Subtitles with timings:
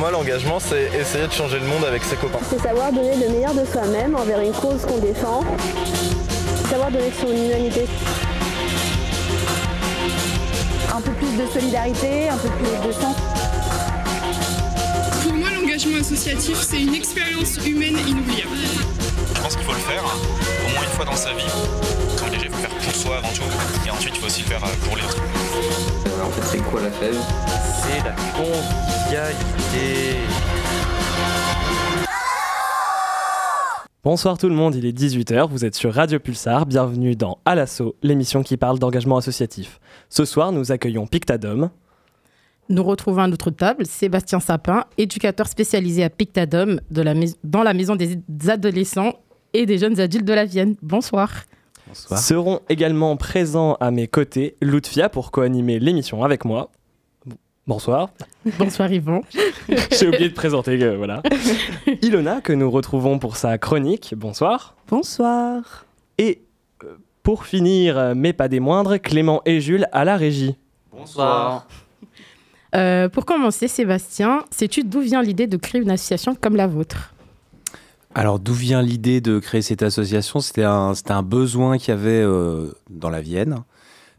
[0.00, 2.38] moi, l'engagement, c'est essayer de changer le monde avec ses copains.
[2.48, 5.44] C'est savoir donner le meilleur de soi-même envers une cause qu'on défend.
[6.70, 7.86] Savoir donner son humanité.
[10.90, 13.14] Un peu plus de solidarité, un peu plus de sens.
[15.22, 18.56] Pour moi, l'engagement associatif, c'est une expérience humaine inoubliable.
[19.34, 21.89] Je pense qu'il faut le faire, au moins une fois dans sa vie.
[23.00, 23.42] Soi avant tout,
[23.86, 25.22] et ensuite il faut aussi le faire pour les autres.
[26.06, 27.16] Euh, en fait, c'est quoi la fève?
[27.80, 30.18] C'est la convivialité.
[34.04, 37.54] Bonsoir tout le monde, il est 18h, vous êtes sur Radio Pulsar, bienvenue dans À
[37.54, 39.80] l'assaut, l'émission qui parle d'engagement associatif.
[40.10, 41.70] Ce soir, nous accueillons Pictadom.
[42.68, 47.14] Nous retrouvons à notre table Sébastien Sapin, éducateur spécialisé à Pictadom de la
[47.44, 49.14] dans la maison des adolescents
[49.54, 50.76] et des jeunes adultes de la Vienne.
[50.82, 51.30] Bonsoir.
[51.90, 52.20] Bonsoir.
[52.20, 56.70] Seront également présents à mes côtés Lutfia pour co-animer l'émission avec moi.
[57.66, 58.10] Bonsoir.
[58.60, 59.22] Bonsoir Yvon.
[59.98, 61.20] J'ai oublié de présenter, euh, voilà.
[62.02, 64.14] Ilona, que nous retrouvons pour sa chronique.
[64.16, 64.76] Bonsoir.
[64.86, 65.84] Bonsoir.
[66.16, 66.42] Et
[66.84, 70.54] euh, pour finir, euh, mais pas des moindres, Clément et Jules à la régie.
[70.92, 71.66] Bonsoir.
[72.76, 77.14] Euh, pour commencer, Sébastien, sais-tu d'où vient l'idée de créer une association comme la vôtre?
[78.14, 80.40] Alors d'où vient l'idée de créer cette association?
[80.40, 83.62] C'était un, besoin qu'il y avait euh, dans la Vienne.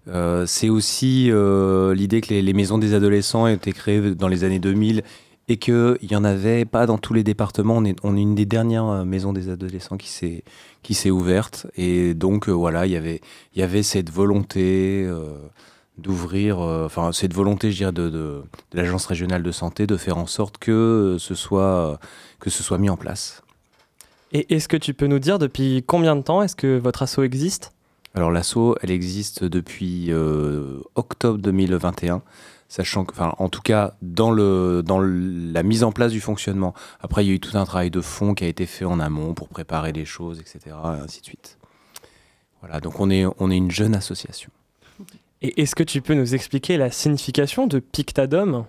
[0.07, 4.59] Euh, c'est aussi euh, l'idée que les, maisons des adolescents été créées dans les années
[4.59, 5.03] 2000
[5.49, 7.75] et qu'il n'y en avait pas dans tous les départements.
[7.77, 10.45] On est, on une des dernières maisons des adolescents qui s'est,
[10.83, 11.67] qui s'est ouverte.
[11.75, 15.05] Et donc voilà, y il y avait cette volonté
[15.97, 20.17] d'ouvrir, enfin cette volonté, je dirais, de, de, de l'agence régionale de santé de faire
[20.17, 21.99] en sorte que ce soit,
[22.39, 23.43] que ce soit mis en place.
[24.33, 27.19] Et est-ce que tu peux nous dire depuis combien de temps est-ce que votre asso
[27.19, 27.73] existe?
[28.13, 32.21] Alors l'asso, elle existe depuis euh, octobre 2021,
[32.67, 36.73] sachant que, enfin, en tout cas, dans, le, dans la mise en place du fonctionnement.
[36.99, 38.99] Après, il y a eu tout un travail de fond qui a été fait en
[38.99, 41.57] amont pour préparer les choses, etc., et ainsi de suite.
[42.61, 44.51] Voilà, donc on est, on est une jeune association.
[45.41, 48.65] Et est-ce que tu peux nous expliquer la signification de Pictadome?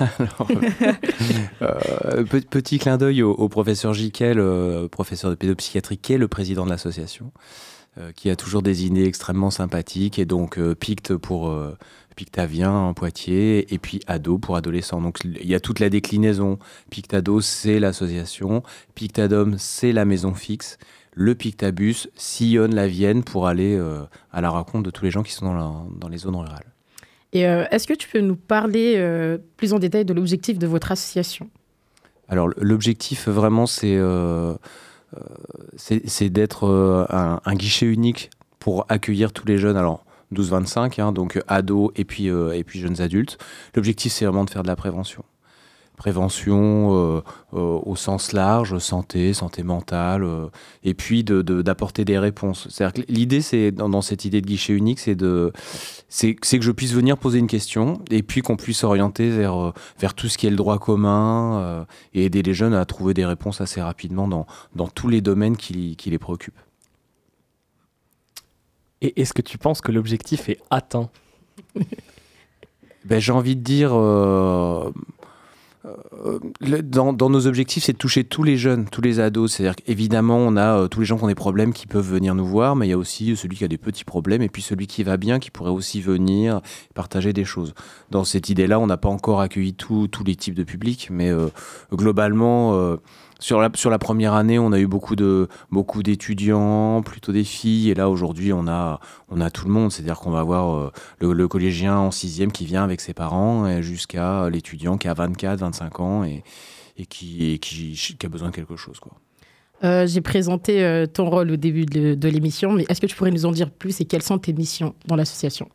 [0.00, 0.48] Alors,
[1.62, 6.64] euh, petit clin d'œil au, professeur Jiquel, euh, professeur de pédopsychiatrie, qui est le président
[6.64, 7.32] de l'association,
[7.98, 11.54] euh, qui a toujours des idées extrêmement sympathiques, et donc euh, Pict pour
[12.16, 15.00] Pictavien en Poitiers, et puis Ado pour adolescents.
[15.00, 16.58] Donc il y a toute la déclinaison.
[16.90, 18.62] Pictado, c'est l'association,
[18.94, 20.78] Pictadome, c'est la maison fixe.
[21.14, 23.76] Le Pictabus sillonne la Vienne pour aller
[24.30, 26.77] à la rencontre de tous les gens qui sont dans les zones rurales.
[27.36, 30.92] Euh, est-ce que tu peux nous parler euh, plus en détail de l'objectif de votre
[30.92, 31.48] association?
[32.28, 34.54] Alors l'objectif vraiment c'est euh,
[36.20, 39.76] d'être un, un, guichet unique pour accueillir tous les jeunes.
[39.76, 43.38] Alors 12-25, hein, donc ados et puis, et puis jeunes adultes.
[43.74, 45.24] L'objectif c'est vraiment de faire de la prévention
[45.98, 47.20] prévention euh,
[47.52, 50.46] euh, au sens large, santé, santé mentale, euh,
[50.82, 52.68] et puis d'apporter de, des réponses.
[52.70, 55.52] C'est-à-dire que l'idée, c'est dans, dans, cette idée de guichet unique, c'est de
[56.08, 60.14] c'est que je puisse venir poser une question et puis qu'on puisse s'orienter vers vers
[60.14, 63.60] tout ce qui est le droit commun et aider les jeunes à trouver des réponses
[63.60, 66.60] assez rapidement dans, dans tous les domaines qui, qui les préoccupent.
[69.00, 71.10] Et est-ce que tu penses que l'objectif est atteint?
[73.04, 74.90] Ben, J'ai envie de dire euh,
[76.82, 79.52] dans, dans, nos objectifs, c'est de toucher tous les jeunes, tous les ados.
[79.52, 82.34] C'est-à-dire qu'évidemment, on a euh, tous les gens qui ont des problèmes qui peuvent venir
[82.34, 84.62] nous voir, mais il y a aussi celui qui a des petits problèmes et puis
[84.62, 86.60] celui qui va bien qui pourrait aussi venir
[86.94, 87.74] partager des choses.
[88.10, 91.48] Dans cette idée-là, on n'a pas encore accueilli tous les types de publics, mais euh,
[91.92, 92.96] globalement, euh,
[93.38, 97.44] sur la, sur la première année, on a eu beaucoup de beaucoup d'étudiants, plutôt des
[97.44, 99.92] filles, et là aujourd'hui, on a on a tout le monde.
[99.92, 103.80] C'est-à-dire qu'on va avoir euh, le, le, collégien en sixième qui vient avec ses parents,
[103.80, 106.42] jusqu'à l'étudiant qui a 24, 25 ans et,
[106.96, 109.12] et, qui, et qui, qui, a besoin de quelque chose, quoi.
[109.84, 113.14] Euh, J'ai présenté euh, ton rôle au début de, de l'émission, mais est-ce que tu
[113.14, 115.68] pourrais nous en dire plus et quelles sont tes missions dans l'association?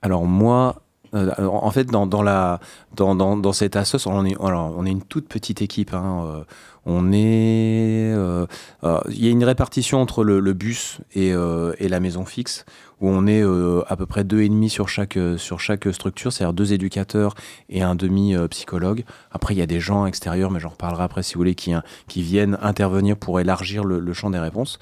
[0.00, 0.82] Alors moi,
[1.14, 2.60] euh, en fait, dans, dans, la,
[2.94, 5.94] dans, dans, cette assoce, on est, alors, on est une toute petite équipe.
[5.94, 6.44] Hein, euh,
[6.86, 8.46] on est, euh,
[9.08, 12.64] il y a une répartition entre le, bus et, et, la maison fixe,
[13.00, 16.54] où on est à peu près deux et demi sur chaque sur chaque structure, c'est-à-dire
[16.54, 17.34] deux éducateurs
[17.68, 19.04] et un demi psychologue.
[19.32, 21.74] Après, il y a des gens extérieurs, mais j'en reparlerai après si vous voulez, qui,
[22.06, 24.78] qui viennent intervenir pour élargir le champ des réponses.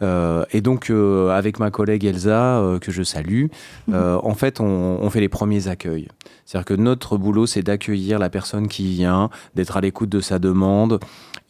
[0.00, 3.46] Euh, et donc, euh, avec ma collègue Elsa, euh, que je salue,
[3.92, 6.08] en fait, on, on, fait les premiers accueils.
[6.44, 10.38] C'est-à-dire que notre boulot, c'est d'accueillir la personne qui vient, d'être à l'écoute de sa
[10.38, 11.00] demande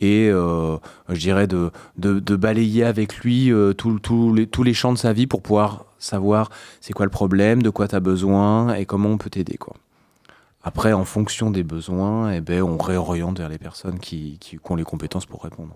[0.00, 4.92] et, je dirais, de, de, de, balayer avec lui tout, tout les, tous les champs
[4.92, 6.50] de sa vie pour pouvoir savoir
[6.80, 9.56] c'est quoi le problème, de quoi tu as besoin et comment on peut t'aider.
[9.56, 9.74] quoi.
[10.62, 14.76] après, en fonction des besoins, eh ben, on réoriente vers les personnes qui, qui, ont
[14.76, 15.74] les compétences pour répondre.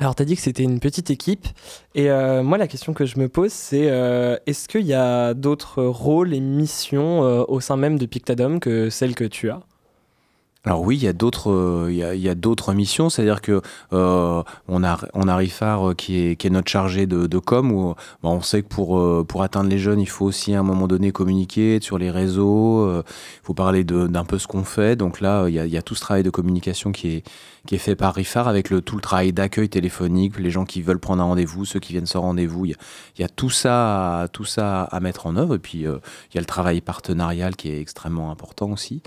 [0.00, 1.46] Alors, tu as dit que c'était une petite équipe.
[1.94, 5.34] Et euh, moi, la question que je me pose, c'est euh, est-ce qu'il y a
[5.34, 9.60] d'autres rôles et missions euh, au sein même de Pictadom que celles que tu as?
[10.64, 13.62] Alors oui, il y a d'autres, euh, il, y a, d'autres missions, c'est-à-dire que
[13.94, 17.72] euh, on a on a Rifar euh, qui est qui est notre chargé de, com
[17.72, 20.62] où bah, on sait que pour pour atteindre les jeunes, il faut aussi à un
[20.62, 23.02] moment donné communiquer sur les réseaux, il
[23.42, 24.96] faut parler d'un peu ce qu'on fait.
[24.96, 27.24] Donc là, il y, a, tout ce travail de communication qui est
[27.66, 30.98] qui est fait par Rifar avec tout le travail d'accueil téléphonique, les gens qui veulent
[30.98, 32.66] prendre un rendez-vous, ceux qui viennent sans rendez-vous.
[32.66, 32.78] Il y a,
[33.16, 36.38] il y a tout ça tout ça à mettre en œuvre et puis il y
[36.38, 39.00] a le travail partenarial qui est extrêmement important aussi.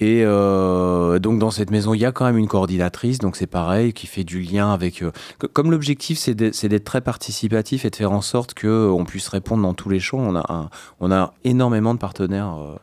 [0.00, 3.46] Et euh, donc dans cette maison, il y a quand même une coordinatrice, donc c'est
[3.46, 5.02] pareil, qui fait du lien avec.
[5.02, 5.12] Euh,
[5.52, 9.74] comme l'objectif, c'est d'être très participatif et de faire en sorte qu'on puisse répondre dans
[9.74, 10.18] tous les champs.
[10.18, 10.70] On a,
[11.00, 12.56] on a énormément de partenaires.
[12.58, 12.76] Euh,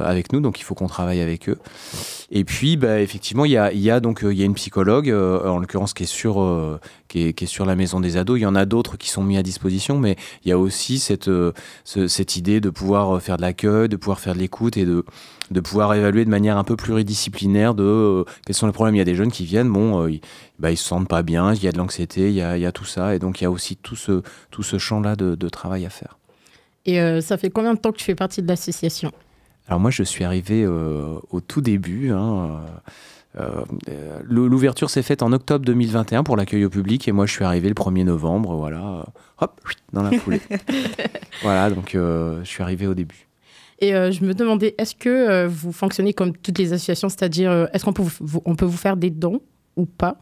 [0.00, 1.58] avec nous, donc il faut qu'on travaille avec eux.
[2.30, 6.02] Et puis, bah, effectivement, il y a, il y a une psychologue, en l'occurrence qui
[6.02, 6.38] est sur
[7.14, 8.38] est, qui est, sur la maison des ados.
[8.38, 10.98] Il y en a d'autres qui sont mis à disposition, mais il y a aussi
[10.98, 11.30] cette
[11.84, 15.04] cette idée de pouvoir faire de l'accueil, de pouvoir faire de l'écoute et de
[15.50, 18.94] de pouvoir évaluer de manière un peu pluridisciplinaire de euh, quels sont les problèmes.
[18.94, 20.20] Il y a des jeunes qui viennent, bon, euh, ils,
[20.58, 22.72] bah, se sentent pas bien, il y a de l'anxiété, il, y a, y a
[22.72, 25.86] tout ça, et donc il y a aussi tout ce, tout ce champ-là de, travail
[25.86, 26.18] à faire.
[26.84, 29.12] Et euh, ça fait combien de temps que tu fais partie de l'association?
[29.68, 32.10] Alors moi, je suis arrivé au tout début.
[32.10, 32.64] Hein,
[34.24, 37.68] L'ouverture s'est faite en octobre 2021 pour l'accueil au public et moi je suis arrivé
[37.68, 39.06] le 1er novembre, voilà,
[39.40, 39.60] hop,
[39.92, 40.40] dans la foulée.
[41.42, 43.28] voilà, donc je suis arrivé au début.
[43.80, 47.50] Et euh, je me demandais, est-ce que euh, vous fonctionnez comme toutes les associations, c'est-à-dire,
[47.50, 49.40] euh, est-ce qu'on peut vous, on peut vous faire des dons
[49.76, 50.16] ou pas?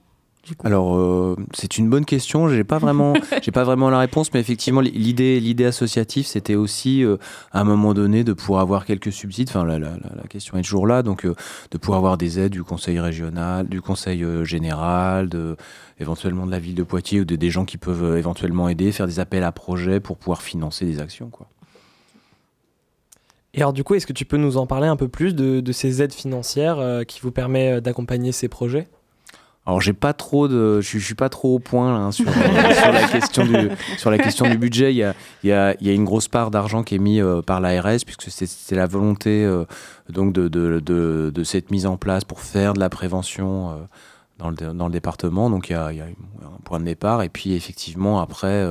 [0.65, 2.49] Alors, c'est une bonne question.
[2.49, 7.05] J'ai pas vraiment, j'ai pas vraiment la réponse, mais effectivement, l'idée, l'idée associative, c'était aussi
[7.53, 9.49] à un moment donné de pouvoir avoir quelques subsides.
[9.49, 12.63] Enfin, la, la, la question est toujours là, donc de pouvoir avoir des aides du
[12.63, 15.57] conseil régional, du conseil général, de
[15.99, 19.07] éventuellement de la ville de Poitiers ou de des gens qui peuvent éventuellement aider, faire
[19.07, 21.49] des appels à projets pour pouvoir financer des actions, quoi.
[23.57, 25.73] Et alors du coup, est-ce que tu peux nous en parler un peu plus de,
[25.73, 28.87] ces aides financières euh, qui vous permettent euh, d'accompagner ces projets?
[29.67, 33.45] Alors j'ai pas trop de, je, suis pas trop au point hein, sur, la question
[33.45, 34.93] du sur la question du budget.
[34.93, 36.99] Il y a, il y a, il y a une grosse part d'argent qui est
[36.99, 39.45] mis euh, par l'ARS puisque c'est la volonté
[40.09, 43.87] donc de, de, de, de, cette mise en place pour faire de la prévention
[44.39, 45.51] dans, le, dans le département.
[45.51, 48.65] Donc il y, a, il y a un point de départ et puis effectivement après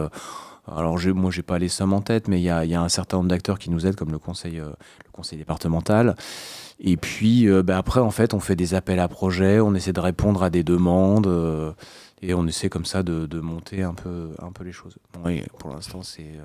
[0.68, 3.18] alors je, moi, j'ai pas les sommes en tête, mais il y a, un certain
[3.18, 4.70] nombre d'acteurs qui nous aident, comme le conseil, euh,
[5.06, 6.16] le conseil départemental.
[6.80, 9.94] Et puis euh, bah, après, en fait, on fait des appels à projets, on essaie
[9.94, 11.72] de répondre à des demandes, euh,
[12.22, 14.98] et on essaie comme ça de, monter un peu, un peu les choses.
[15.24, 16.40] Oui, pour l'instant, c'est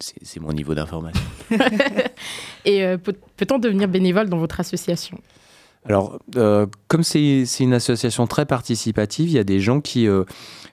[0.00, 1.20] c'est mon niveau d'information.
[2.64, 5.20] et peut-on devenir bénévole dans votre association?
[5.84, 6.18] Alors,
[6.88, 10.24] comme c'est une association très participative, il y a des gens qui, euh,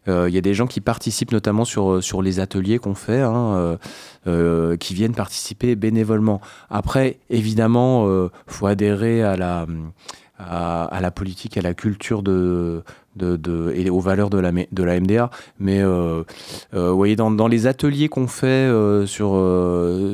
[0.07, 3.78] il y a des gens qui participent notamment sur, euh, les ateliers qu'on fait, hein,
[4.28, 6.42] euh, qui viennent participer bénévolement.
[6.69, 9.66] Après, évidemment, il faut adhérer à la,
[10.38, 12.84] à, la politique, à la culture de,
[13.15, 15.29] de, et aux valeurs de la, de la MDA.
[15.59, 16.23] Mais euh,
[16.73, 19.29] euh, vous voyez, dans, dans les ateliers qu'on fait euh, sur,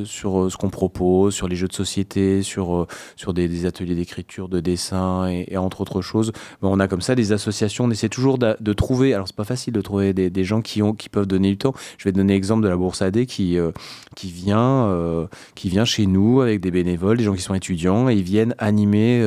[0.05, 4.59] sur ce qu'on propose, sur les jeux de société, sur, sur des, ateliers d'écriture, de
[4.59, 6.31] dessin et, entre autres choses,
[6.61, 7.85] ben, on a comme ça des associations.
[7.85, 10.81] On essaie toujours de, trouver, alors c'est pas facile de trouver des, des, gens qui,
[10.81, 11.73] ont, qui peuvent donner du temps.
[11.97, 13.57] Je vais donner l'exemple de la Bourse AD qui,
[14.15, 18.15] qui, vient, qui vient chez nous avec des bénévoles, des gens qui sont étudiants et
[18.15, 19.25] ils viennent animer,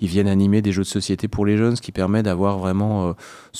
[0.00, 3.05] ils viennent animer des jeux de société pour les jeunes, ce qui permet d'avoir vraiment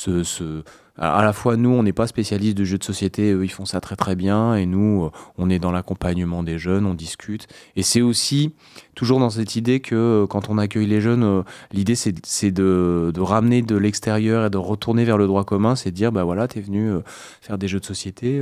[0.07, 0.63] euh,
[0.97, 3.65] à la fois nous on n'est pas spécialistes de jeux de société eux ils font
[3.65, 7.47] ça très très bien et nous euh, on est dans l'accompagnement des jeunes on discute.
[7.75, 8.53] Et c'est aussi
[8.95, 13.21] toujours dans cette idée que euh, quand on accueille les jeunes l'idée c'est de, de,
[13.21, 16.47] ramener de l'extérieur et de retourner vers le droit commun c'est de dire bah voilà
[16.47, 16.91] t'es venu
[17.41, 18.41] faire des jeux de société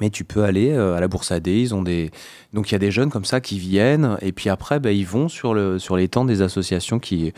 [0.00, 2.10] mais tu peux aller à la Bourse AD, ils ont des
[2.52, 5.06] donc il y a des jeunes comme ça qui viennent et puis après bah, ils
[5.06, 7.32] vont sur le sur les temps des associations qui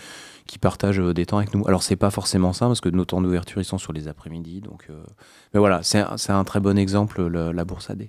[0.46, 1.66] qui partagent euh, des temps avec nous.
[1.66, 4.60] Alors c'est pas forcément ça parce que nos temps d'ouverture ils sont sur les après-midi,
[4.60, 5.02] donc euh,
[5.54, 8.08] mais voilà, c'est un, un, très bon exemple la bourse AD.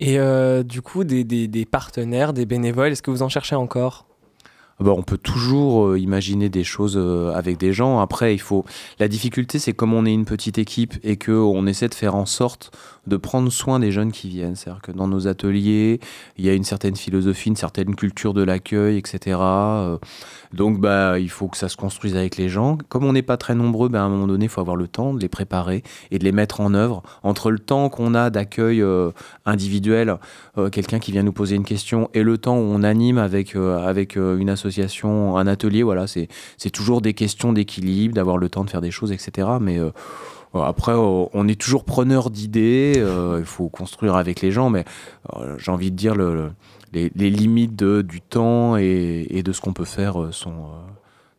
[0.00, 4.06] Et euh, du coup, des, des, partenaires, des bénévoles, est-ce que vous en cherchez encore?
[4.80, 8.00] Bah, on peut toujours euh, imaginer des choses euh, avec des gens.
[8.00, 8.64] Après, il faut.
[8.98, 12.16] La difficulté, c'est comme on est une petite équipe et que on essaie de faire
[12.16, 12.72] en sorte
[13.06, 14.56] de prendre soin des jeunes qui viennent.
[14.56, 16.00] C'est-à-dire que dans nos ateliers,
[16.38, 19.38] il y a une certaine philosophie, une certaine culture de l'accueil, etc.
[19.40, 19.98] Euh,
[20.54, 22.78] donc, bah, il faut que ça se construise avec les gens.
[22.88, 24.88] Comme on n'est pas très nombreux, bah, à un moment donné, il faut avoir le
[24.88, 27.02] temps de les préparer et de les mettre en œuvre.
[27.22, 28.82] Entre le temps qu'on a d'accueil
[29.44, 30.16] individuel,
[30.72, 34.16] quelqu'un qui vient nous poser une question, et le temps où on anime avec, avec
[34.16, 34.63] une association,
[35.36, 39.12] un atelier, voilà, c'est toujours des questions d'équilibre, d'avoir le temps de faire des choses,
[39.12, 39.48] etc.
[39.60, 39.80] Mais
[40.62, 44.84] après, euh, on est toujours preneur d'idées, euh, il faut construire avec les gens, mais
[45.34, 46.52] euh, j'ai envie de dire le,
[46.92, 50.66] les, limites du temps et de ce qu'on peut faire sont,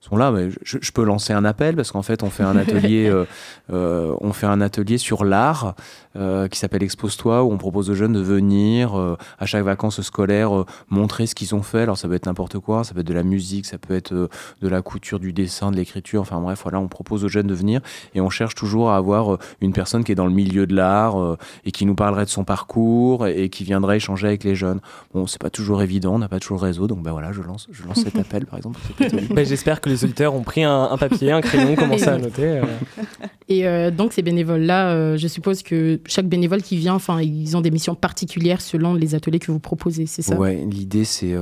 [0.05, 0.31] sont là.
[0.31, 3.25] Mais je, peux lancer un appel parce qu'en fait, on fait un atelier, euh,
[3.71, 5.75] euh, on fait un atelier sur l'art
[6.15, 8.95] euh, qui s'appelle Expose-toi où on propose aux jeunes de venir
[9.39, 11.81] à chaque vacances scolaires montrer ce qu'ils ont fait.
[11.81, 14.13] Alors ça peut être n'importe quoi, ça peut être de la musique, ça peut être
[14.13, 16.21] de la couture, du dessin, de l'écriture.
[16.21, 17.81] Enfin bref, voilà, on propose aux jeunes de venir
[18.13, 21.38] et on cherche toujours à avoir une personne qui est dans le milieu de l'art
[21.65, 24.79] et qui nous parlerait de son parcours et, qui viendrait échanger avec les jeunes.
[25.13, 27.41] Bon, c'est pas toujours évident, on n'a pas toujours le réseau, donc ben voilà, je
[27.41, 28.79] lance, je lance cet appel par exemple.
[29.35, 32.60] Ben, j'espère que les auditeurs ont pris un, papier, un crayon, commencé à noter.
[32.60, 32.64] Euh.
[33.48, 37.56] Et euh, donc ces bénévoles-là, euh, je suppose que chaque bénévole qui vient, enfin, ils
[37.56, 40.36] ont des missions particulières selon les ateliers que vous proposez, c'est ça?
[40.36, 41.36] Ouais, l'idée c'est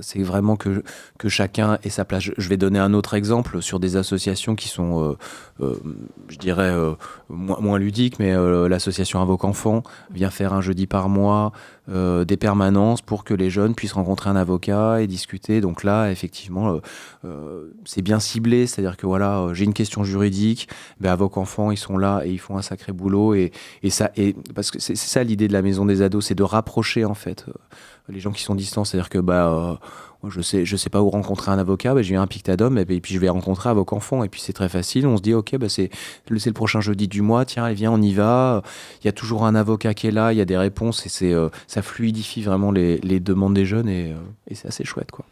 [0.00, 0.82] c'est vraiment que
[1.18, 2.22] que chacun ait sa place.
[2.36, 5.16] Je vais donner un autre exemple sur des associations qui sont,
[5.60, 6.72] je dirais,
[7.28, 8.34] moins, moins ludiques, mais
[8.68, 9.82] l'association Invoque Enfant
[10.12, 11.52] vient faire un jeudi par mois
[11.90, 15.60] euh, des permanences pour que les jeunes puissent rencontrer un avocat et discuter.
[15.60, 16.80] Donc là, effectivement, euh,
[17.26, 20.68] euh, c'est bien ciblé, c'est-à-dire que voilà, j'ai une question juridique,
[21.00, 23.34] ben, Avoc Enfants, ils sont là et ils font un sacré boulot.
[23.34, 26.34] Et, et ça, et, parce que c'est ça l'idée de la maison des ados, c'est
[26.34, 27.44] de rapprocher en fait
[28.08, 28.84] les gens qui sont distants.
[28.84, 29.78] C'est-à-dire que bah,
[30.28, 32.84] je sais, je sais pas où rencontrer un avocat, bah, je viens à Pictadom et,
[32.84, 34.24] puis je vais rencontrer un avocat enfant.
[34.24, 35.90] Et puis c'est très facile, on se dit, ok, bah, c'est
[36.28, 38.62] le prochain jeudi du mois, tiens, viens, on y va.
[39.02, 41.08] Il y a toujours un avocat qui est là, il y a des réponses et
[41.08, 44.16] c'est euh, ça fluidifie vraiment les, les, demandes des jeunes et, euh,
[44.48, 45.10] et c'est assez chouette.
[45.10, 45.24] quoi.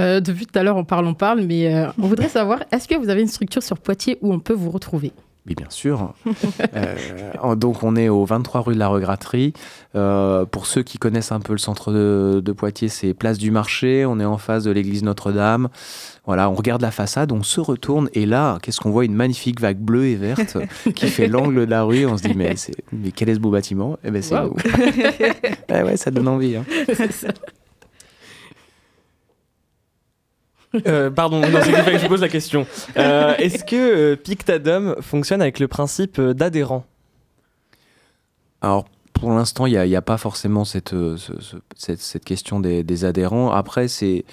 [0.00, 2.94] Euh, depuis tout à l'heure, on parle, on parle, mais on voudrait savoir, est-ce que
[2.94, 5.12] vous avez une structure sur Poitiers où on peut vous retrouver?
[5.50, 6.14] Oui, bien sûr.
[6.76, 9.52] euh, donc, on est au 23 rue de la Regraterie.
[9.96, 14.06] Euh, pour ceux qui connaissent un peu le centre de, Poitiers, c'est Place du Marché.
[14.06, 15.68] On est en face de l'église Notre-Dame.
[16.26, 19.04] Voilà, on regarde la façade, on se retourne et là, qu'est-ce qu'on voit?
[19.04, 20.58] Une magnifique vague bleue et verte
[20.94, 22.06] qui fait l'angle de la rue.
[22.06, 22.54] On se dit, mais,
[22.92, 23.98] mais quel est ce beau bâtiment?
[24.04, 24.54] Eh ben, c'est wow.
[25.70, 26.56] ouais, ça donne envie.
[26.56, 26.64] Hein.
[30.86, 32.66] Euh, pardon, non, que je pose la question.
[32.96, 36.84] Euh, est-ce que euh, Pictadom fonctionne avec le principe d'adhérent?
[38.60, 40.94] Alors, pour l'instant, il n'y a, pas forcément cette,
[41.76, 43.50] cette, question des, adhérents.
[43.50, 44.24] Après, c'est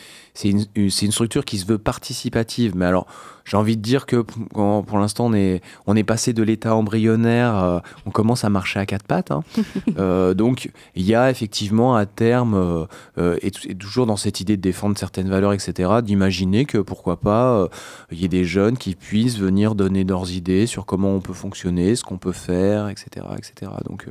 [0.44, 2.76] une, une, structure qui se veut participative.
[2.76, 3.08] Mais alors,
[3.48, 7.64] j'ai envie de dire que pour l'instant, on est, on est passé de l'état embryonnaire,
[7.64, 9.32] euh, on commence à marcher à quatre pattes.
[9.32, 9.44] Hein.
[9.98, 14.62] Euh, donc, il y a effectivement à terme, euh, et, toujours dans cette idée de
[14.62, 17.68] défendre certaines valeurs, etc., d'imaginer que pourquoi pas,
[18.12, 21.34] il y ait des jeunes qui puissent venir donner leurs idées sur comment on peut
[21.34, 23.26] fonctionner, ce qu'on peut faire, etc.
[23.38, 23.72] etc.
[23.90, 24.06] Donc,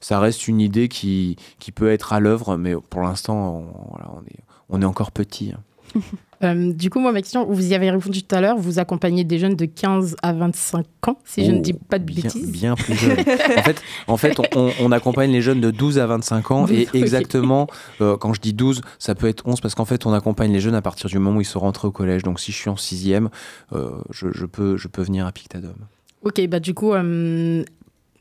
[0.00, 3.64] ça reste une idée qui, qui peut être à l'œuvre, mais pour l'instant,
[4.00, 5.52] on, est, on est encore petit.
[5.52, 6.00] Hein.
[6.44, 9.24] Euh, du coup, moi, ma question, vous y avez répondu tout à l'heure, vous accompagnez
[9.24, 12.52] des jeunes de 15 à 25 ans, si je ne dis pas de bêtises.
[12.52, 13.18] Bien plus jeunes.
[13.18, 14.40] en fait, en fait
[14.80, 17.66] on, accompagne les jeunes de 12 à 25 ans et exactement,
[18.00, 20.60] euh, quand je dis 12, ça peut être 11 parce qu'en fait, on accompagne les
[20.60, 22.22] jeunes à partir du moment où ils sont rentrés au collège.
[22.22, 23.30] Donc, si je suis en 6e,
[23.72, 25.74] euh, je, peux, je peux venir à Pictadom.
[26.22, 26.92] Ok, bah du coup,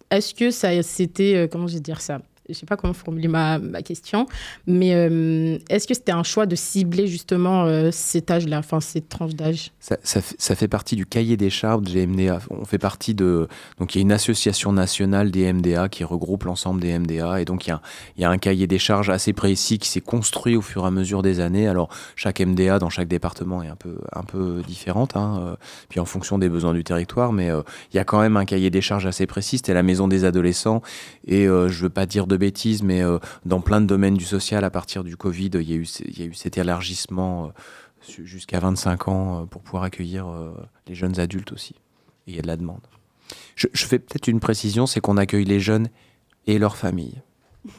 [0.10, 2.22] est-ce que ça c'était, comment je vais dire ça?
[2.50, 4.26] Je sais pas comment formuler ma, question,
[4.66, 9.10] mais euh, est-ce que c'était un choix de cibler justement euh, cet âge-là, enfin cette
[9.10, 9.72] tranche d'âge?
[9.80, 12.40] Ça, fait partie du cahier des charges des MDA.
[12.50, 13.48] On fait partie de.
[13.80, 17.46] Donc il y a une association nationale des MDA qui regroupe l'ensemble des MDA, et
[17.46, 17.78] donc il
[18.18, 20.92] y a, un cahier des charges assez précis qui s'est construit au fur et à
[20.92, 21.68] mesure des années.
[21.68, 25.56] Alors chaque MDA dans chaque département est un peu, un peu différente, hein, euh,
[25.90, 27.50] puis en fonction des besoins du territoire, mais
[27.94, 29.58] il y a quand même un cahier des charges assez précis.
[29.58, 30.82] C'était la maison des adolescents,
[31.26, 34.64] et je veux pas dire de bêtises, mais euh, dans plein de domaines du social,
[34.64, 38.24] à partir du Covid, il y a eu, il y a eu cet élargissement euh,
[38.24, 40.28] jusqu'à 25 ans euh, pour pouvoir accueillir
[40.88, 41.76] les jeunes adultes aussi.
[42.28, 42.82] Et il y a de la demande.
[43.56, 45.90] Je, je fais peut-être une précision, c'est qu'on accueille les jeunes
[46.46, 47.22] et leurs familles.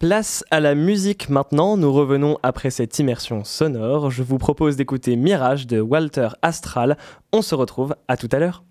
[0.00, 4.10] Place à la musique maintenant, nous revenons après cette immersion sonore.
[4.10, 6.96] Je vous propose d'écouter Mirage de Walter Astral.
[7.34, 8.64] On se retrouve à tout à l'heure.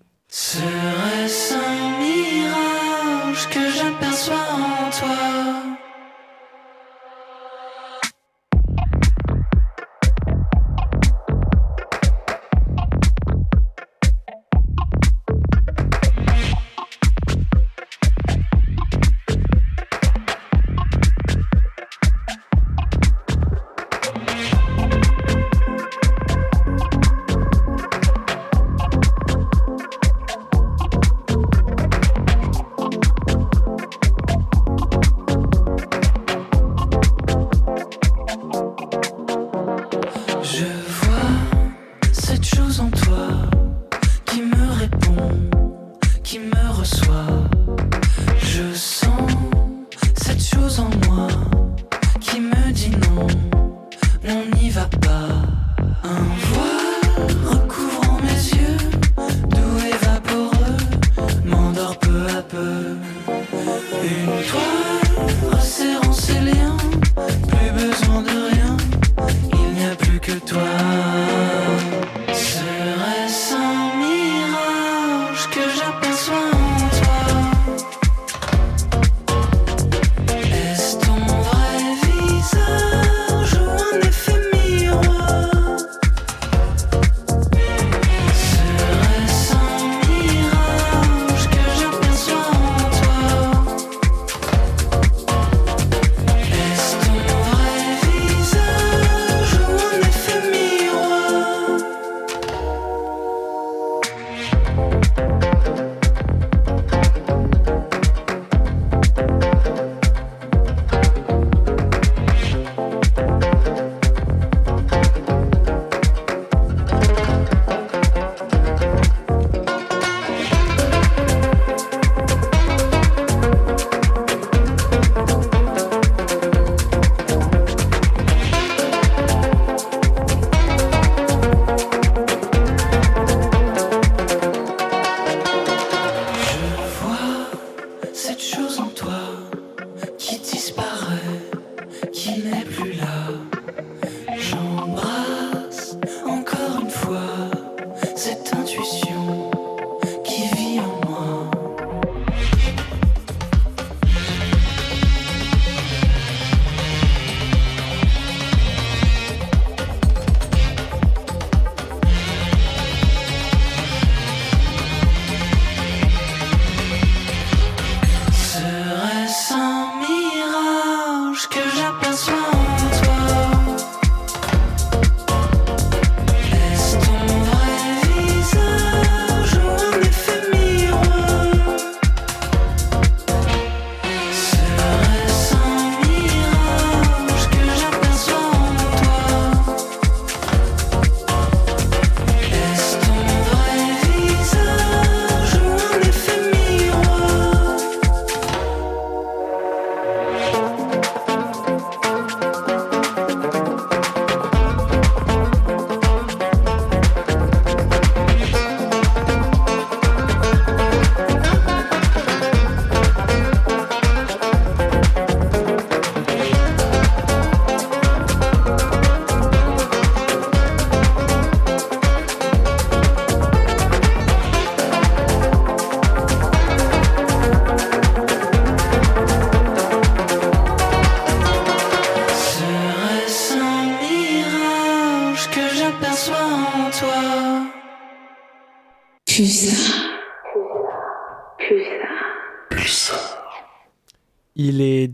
[42.30, 43.59] cette chose en toi.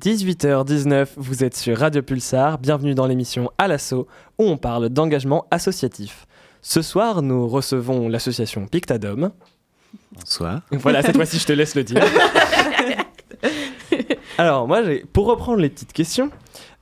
[0.07, 4.07] 18h19, vous êtes sur Radio Pulsar, bienvenue dans l'émission À l'assaut
[4.38, 6.29] où on parle d'engagement associatif.
[6.62, 9.33] Ce soir, nous recevons l'association Pictadome.
[10.12, 10.61] Bonsoir.
[10.71, 12.05] Voilà, cette fois-ci, je te laisse le dire.
[14.38, 14.81] Alors, moi,
[15.12, 16.31] pour reprendre les petites questions,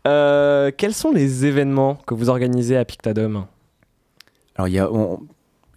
[0.07, 3.47] euh, quels sont les événements que vous organisez à Pictadome?
[4.57, 5.21] Alors, il y a, on-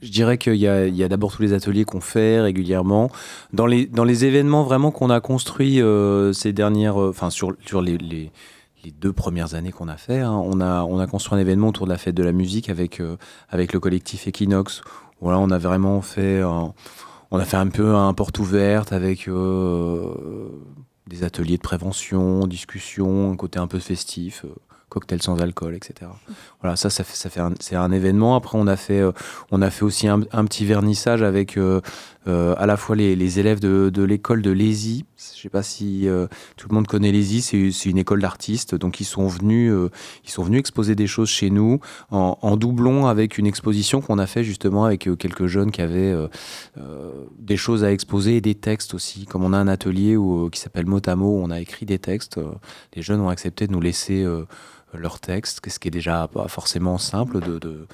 [0.02, 3.10] je dirais qu'il y a, d'abord tous les ateliers qu'on fait régulièrement.
[3.54, 8.32] Dans les, événements vraiment qu'on a construits euh, ces dernières, euh, enfin sur, les,
[9.02, 11.88] deux premières années qu'on a fait, hein, on, a, on a construit un événement autour
[11.88, 13.18] de la fête de la musique avec, euh,
[13.52, 14.82] le collectif Equinox.
[15.20, 16.74] Voilà, on a vraiment fait, un-
[17.32, 19.28] on a fait un peu un porte ouverte avec
[21.08, 24.46] des ateliers de prévention, discussion, un côté un peu festif.
[24.90, 26.10] cocktail sans alcool, etc.
[26.62, 28.36] Voilà, ça, ça fait, c'est un événement.
[28.36, 29.12] Après, on a fait, euh,
[29.52, 31.82] on a fait aussi un, petit vernissage avec euh,
[32.28, 35.06] euh, à la fois les, élèves de, de l'école de Lézy.
[35.36, 36.08] Je sais pas si
[36.58, 38.74] tout le monde connaît Lézy, c'est, une école d'artistes.
[38.74, 39.72] Donc, ils sont venus,
[40.26, 44.26] ils sont venus exposer des choses chez nous en, doublon avec une exposition qu'on a
[44.26, 46.16] fait justement avec quelques jeunes qui avaient
[47.40, 49.26] des choses à exposer et des textes aussi.
[49.26, 51.86] Comme on a un atelier où, qui s'appelle Mot à mot, où on a écrit
[51.86, 52.40] des textes.
[52.96, 54.26] les jeunes ont accepté de nous laisser
[54.94, 57.88] leurs textes, ce qui est déjà pas forcément simple de, de-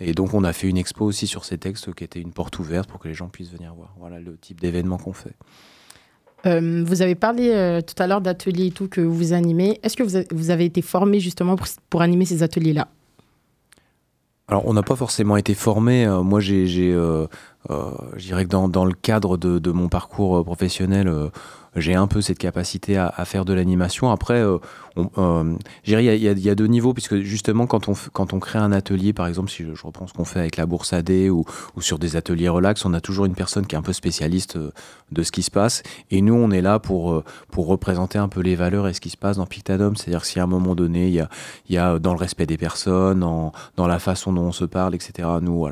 [0.00, 2.58] Et donc on a fait une expo aussi sur ces textes qui était une porte
[2.58, 3.94] ouverte pour que les gens puissent venir voir.
[3.98, 5.34] Voilà le type d'événement qu'on fait.
[6.46, 9.80] Euh, vous avez parlé euh, tout à l'heure d'ateliers et tout que vous animez.
[9.82, 12.86] Est-ce que vous, a- vous avez été formé justement pour, pour animer ces ateliers-là?
[14.50, 16.06] Alors, on n'a pas forcément été formé.
[16.06, 17.26] Euh, moi, j'ai, je
[18.16, 21.12] dirais que dans, dans le cadre de, de mon parcours professionnel,
[21.76, 24.10] j'ai un peu cette capacité à, à faire de l'animation.
[24.10, 24.42] Après,
[24.96, 29.26] euh, il y y, a- deux niveaux, puisque justement, quand on, crée un atelier, par
[29.26, 31.44] exemple, si je, je reprends ce qu'on fait avec la Bourse AD ou,
[31.80, 34.72] sur des ateliers relax, on a toujours une personne qui est un peu spécialiste euh,
[35.12, 35.82] de ce qui se passe.
[36.10, 39.00] Et nous, on est là pour, euh, pour représenter un peu les valeurs et ce
[39.00, 39.96] qui se passe dans Pictadome.
[39.96, 41.14] C'est-à-dire si à un moment donné, il
[41.68, 44.94] y a, euh, dans le respect des personnes, dans la façon dont on se parle,
[44.94, 45.28] etc.
[45.40, 45.66] Nous,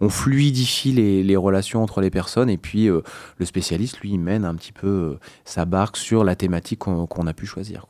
[0.00, 2.50] on, fluidifie les, relations entre les personnes.
[2.50, 6.80] Et puis, le spécialiste, lui, il mène un petit peu sa barque sur la thématique
[6.80, 7.86] qu'on a pu choisir.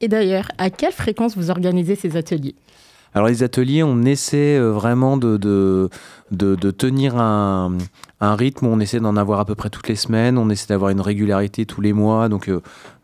[0.00, 2.54] Et d'ailleurs, à quelle fréquence vous organisez ces ateliers?
[3.14, 5.88] Alors les ateliers, on essaie euh, vraiment de, de,
[6.32, 7.78] de, de tenir un,
[8.20, 10.90] un rythme, on essaie d'en avoir à peu près toutes les semaines, on essaie d'avoir
[10.90, 12.60] une régularité tous les mois, donc euh,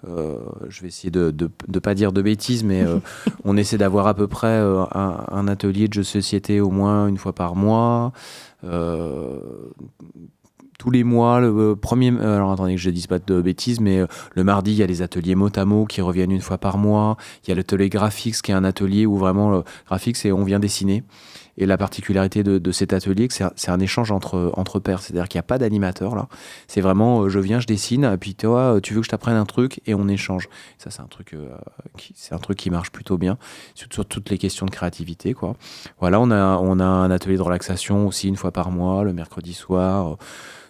[0.07, 0.37] euh,
[0.69, 1.33] je vais essayer de
[1.69, 2.99] ne pas dire de bêtises, mais euh,
[3.45, 7.07] on essaie d'avoir à peu près un, un atelier de jeux de société au moins
[7.07, 8.13] une fois par mois.
[10.83, 12.11] Tous les mois, le euh, premier.
[12.11, 14.83] euh, Alors attendez que je dise pas de bêtises, mais euh, le mardi, il y
[14.83, 17.17] a les ateliers mot à mot qui reviennent une fois par mois.
[17.45, 20.43] Il y a l'atelier graphics qui est un atelier où vraiment le graphics, c'est on
[20.43, 21.05] vient dessiner.
[21.57, 25.03] Et la particularité de, de cet atelier, c'est un, un échange entre, entre pairs.
[25.03, 26.27] C'est-à-dire qu'il n'y a pas d'animateur là.
[26.67, 29.45] C'est vraiment je viens, je dessine, et puis toi, tu veux que je t'apprenne un
[29.45, 30.49] truc et on échange.
[30.79, 31.49] Ça, c'est un truc, euh,
[31.97, 33.39] qui, un truc qui marche plutôt bien
[33.77, 35.33] sur, sur toutes les questions de créativité.
[35.33, 35.55] Quoi.
[36.01, 39.13] Voilà, on a, on a un atelier de relaxation aussi une fois par mois, le
[39.13, 40.17] mercredi soir.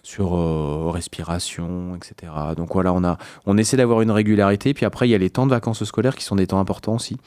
[0.03, 2.31] Sur euh, respiration, etc.
[2.57, 4.73] Donc voilà, on, a, on essaie d'avoir une régularité.
[4.73, 6.95] Puis après, il y a les temps de vacances scolaires qui sont des temps importants
[6.95, 7.17] aussi,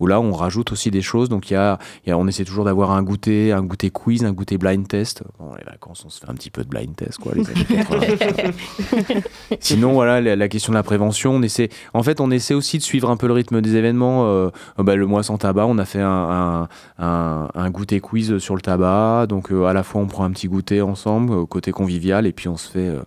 [0.00, 1.28] où là, on rajoute aussi des choses.
[1.28, 3.90] Donc il y a, il y a- on essaie toujours d'avoir un goûter, un goûter
[3.90, 5.22] quiz, un goûter blind test.
[5.38, 7.64] Bon, les vacances, on se fait un petit peu de blind test, quoi, les années
[7.64, 8.00] 80.
[9.60, 12.78] Sinon, voilà, la, la question de la prévention, on essaie, en fait, on essaie aussi
[12.78, 14.26] de suivre un peu le rythme des événements.
[14.26, 18.00] Euh, euh, bah, le mois sans tabac, on a fait un, un, un- un goûter
[18.00, 19.26] quiz sur le tabac.
[19.28, 22.48] Donc, euh, à la fois, on prend un petit goûter ensemble, côté convivial, et puis
[22.48, 23.02] on se fait, euh,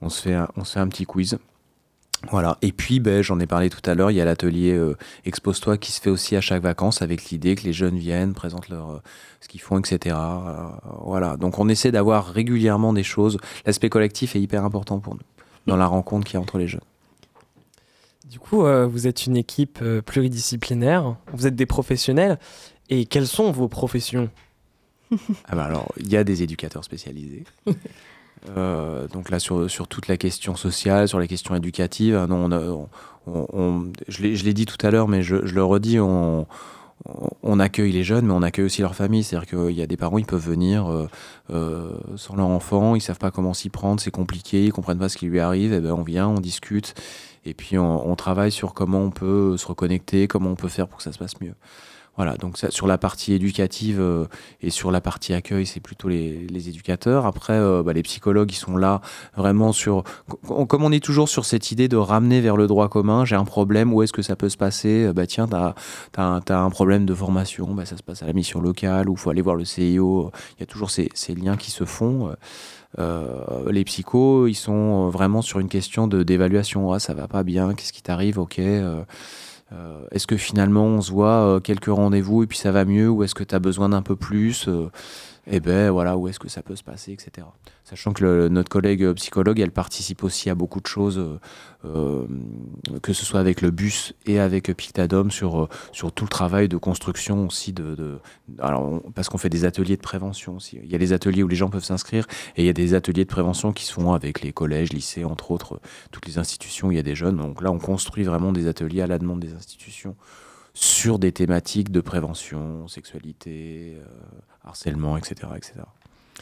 [0.00, 1.38] on se fait, on se fait un petit quiz.
[2.30, 2.58] Voilà.
[2.62, 5.76] Et puis, ben, j'en ai parlé tout à l'heure, il y a l'atelier euh, Expose-toi
[5.76, 8.90] qui se fait aussi à chaque vacances avec l'idée que les jeunes viennent, présentent leur,
[8.90, 9.02] euh,
[9.40, 10.16] ce qu'ils font, etc.
[10.18, 10.68] Euh,
[11.04, 11.36] voilà.
[11.36, 13.38] Donc, on essaie d'avoir régulièrement des choses.
[13.66, 15.22] L'aspect collectif est hyper important pour nous
[15.66, 16.80] dans la rencontre qu'il y a entre les jeunes.
[18.28, 22.38] Du coup, euh, vous êtes une équipe euh, pluridisciplinaire, vous êtes des professionnels.
[22.88, 24.30] Et quelles sont vos professions?
[25.46, 27.44] Ah bah alors, il y a des éducateurs spécialisés.
[28.56, 32.48] Euh, donc là, sur, sur toute la question sociale, sur les questions éducatives, hein, non,
[32.50, 32.88] on
[34.08, 36.46] je l'ai dit tout à l'heure, mais je, je le redis, on,
[37.60, 39.22] accueille les jeunes, mais on accueille aussi leur famille.
[39.22, 41.08] C'est-à-dire qu'il y a des parents, ils peuvent venir euh,
[41.50, 45.08] euh, sans leur enfant, ils savent pas comment s'y prendre, c'est compliqué, ils comprennent pas
[45.08, 45.72] ce qui lui arrive.
[45.72, 46.94] Et ben, on vient, on discute,
[47.44, 50.98] et puis on travaille sur comment on peut se reconnecter, comment on peut faire pour
[50.98, 51.54] que ça se passe mieux.
[52.16, 54.26] Voilà, donc sur la partie éducative euh,
[54.60, 57.24] et sur la partie accueil, c'est plutôt les, éducateurs.
[57.24, 59.00] Après, euh, bah, les psychologues, ils sont là
[59.34, 60.04] vraiment sur...
[60.46, 63.34] com- Comme on est toujours sur cette idée de ramener vers le droit commun, j'ai
[63.36, 65.06] un problème, où est-ce que ça peut se passer?
[65.06, 65.74] Euh, Bah tiens, t'as
[66.16, 69.30] as, un- problème de formation, bah, ça se passe à la mission locale, ou faut
[69.30, 70.30] aller voir le CIO.
[70.58, 72.34] Il y a toujours ces, ces liens qui se font.
[73.70, 76.92] Les psychos, ils sont vraiment sur une question d'évaluation.
[76.92, 78.38] Ah, ça va pas bien, qu'est-ce qui t'arrive?
[78.38, 78.60] Ok.
[79.72, 83.08] Euh, est-ce que finalement on se voit euh, quelques rendez-vous et puis ça va mieux
[83.08, 84.90] ou est-ce que tu as besoin d'un peu plus euh,
[85.48, 87.46] Et ben voilà, où est-ce que ça peut se passer, etc.
[87.82, 91.40] Sachant que notre collègue euh, psychologue, elle participe aussi à beaucoup de choses, euh,
[91.84, 92.26] euh,
[93.02, 96.76] que ce soit avec le bus et avec Pictadom sur, sur tout le travail de
[96.76, 98.20] construction aussi de,
[98.60, 100.78] alors parce qu'on fait des ateliers de prévention aussi.
[100.84, 102.26] Il y a les ateliers où les gens peuvent s'inscrire
[102.56, 105.24] et il y a des ateliers de prévention qui se font avec les collèges, lycées,
[105.24, 105.80] entre autres,
[106.12, 107.36] toutes les institutions où il y a des jeunes.
[107.36, 110.14] Donc là, on construit vraiment des ateliers à la demande des institutions
[110.74, 114.04] sur des thématiques de prévention, sexualité, euh,
[114.64, 115.48] harcèlement, etc.
[115.56, 115.74] etc.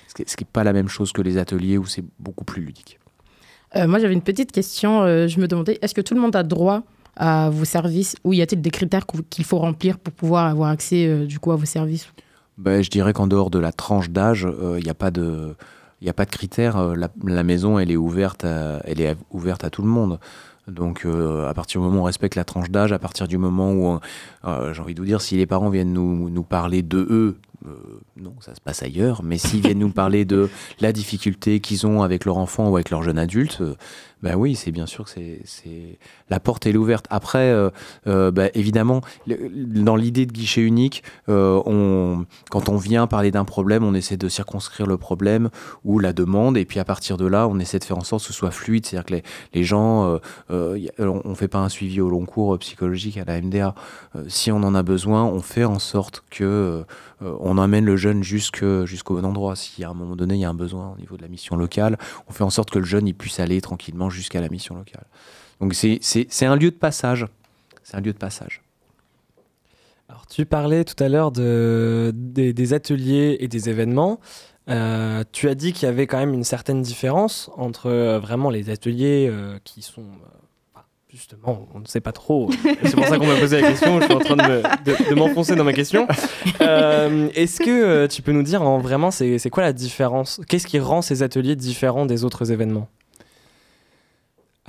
[0.06, 3.00] Ce qui n'est pas la même chose que les ateliers où c'est beaucoup plus ludique.
[3.76, 5.02] Euh, moi, j'avais une petite question.
[5.02, 6.82] Euh, je me demandais, est-ce que tout le monde a droit
[7.16, 11.06] à vos services ou y a-t-il des critères qu'il faut remplir pour pouvoir avoir accès
[11.06, 12.08] euh, du coup à vos services?
[12.58, 15.54] Ben, je dirais qu'en dehors de la tranche d'âge, il n'y a pas de...
[16.02, 16.96] Il a pas de critères.
[16.96, 20.18] La, la maison, elle est ouverte à, elle est ouverte à tout le monde.
[20.68, 23.38] Donc, euh, à partir du moment où on respecte la tranche d'âge, à partir du
[23.38, 23.98] moment où,
[24.44, 27.70] euh, j'ai envie de vous dire, si les parents viennent nous, parler de eux, euh,
[28.16, 30.48] non, ça se passe ailleurs, mais s'ils viennent nous parler de
[30.80, 33.74] la difficulté qu'ils ont avec leur enfant ou avec leur jeune adulte, euh,
[34.22, 35.10] ben oui, c'est bien sûr que
[35.44, 37.06] c'est, la porte est ouverte.
[37.10, 37.70] Après, euh,
[38.06, 43.44] euh, ben, évidemment, dans l'idée de guichet unique, euh, on, quand on vient parler d'un
[43.44, 45.48] problème, on essaie de circonscrire le problème
[45.84, 48.22] ou la demande, et puis à partir de là, on essaie de faire en sorte
[48.22, 50.18] que ce soit fluide, c'est-à-dire que les, gens,
[50.50, 53.74] on fait pas un suivi au long cours psychologique à la MDA.
[54.28, 56.84] Si on en a besoin, on fait en sorte que
[57.22, 59.56] on emmène le jeune jusqu'au bon endroit.
[59.56, 61.56] Si à un moment donné, il y a un besoin au niveau de la mission
[61.56, 65.04] locale, on fait en sorte que le jeune puisse aller tranquillement jusqu'à la mission locale.
[65.60, 65.98] Donc c'est-
[66.46, 67.26] un lieu de passage.
[67.82, 68.62] C'est un lieu de passage.
[70.08, 74.18] Alors, tu parlais tout à l'heure de, des, des ateliers et des événements.
[74.68, 78.50] Euh, tu as dit qu'il y avait quand même une certaine différence entre euh, vraiment
[78.50, 80.02] les ateliers euh, qui sont.
[80.02, 80.80] euh,
[81.12, 82.50] justement, on ne sait pas trop.
[82.84, 84.00] C'est pour ça qu'on m'a posé la question.
[84.00, 86.06] Je suis en train de me- de- de m'enfoncer dans ma question.
[86.60, 90.40] Euh, Est-ce que euh, tu peux nous dire en vraiment c'est quoi la différence?
[90.48, 92.88] Qu'est-ce qui rend ces ateliers différents des autres événements?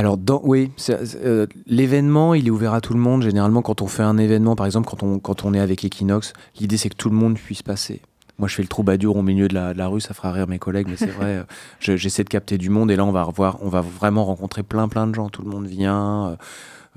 [0.02, 3.22] Alors, dans, oui, euh, l'événement, il est ouvert à tout le monde.
[3.22, 6.34] Généralement, quand on fait un événement, par exemple, quand on, quand on est avec Equinox,
[6.60, 8.02] l'idée, c'est que tout le monde puisse passer.
[8.40, 10.88] Moi, je fais le troubadour au milieu de la, rue, ça fera rire mes collègues,
[10.90, 11.44] mais c'est vrai, euh,
[11.80, 12.90] je- j'essaie de capter du monde.
[12.90, 15.30] Et là, on va, revoir, on va vraiment rencontrer plein, plein de gens.
[15.30, 16.30] Tout le monde vient.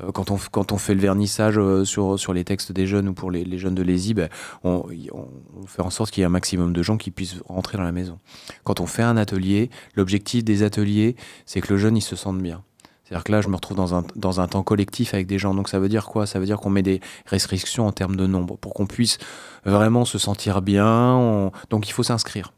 [0.03, 3.13] euh, quand, on, quand on fait le vernissage sur, sur les textes des jeunes ou
[3.13, 4.29] pour les, les jeunes de l'ESI, ben,
[4.65, 7.77] on- on fait en sorte qu'il y ait un maximum de gens qui puissent rentrer
[7.77, 8.19] dans la maison.
[8.65, 11.15] Quand on fait un atelier, l'objectif des ateliers,
[11.45, 12.63] c'est que le jeune, il se sente bien.
[13.05, 15.55] C'est-à-dire que là, je me retrouve dans un, dans un temps collectif avec des gens.
[15.55, 16.25] Donc ça veut dire quoi?
[16.27, 19.19] Ça veut dire qu'on met des restrictions en termes de nombre pour qu'on puisse
[19.67, 20.87] vraiment se sentir bien.
[21.15, 22.54] On- Donc il faut s'inscrire.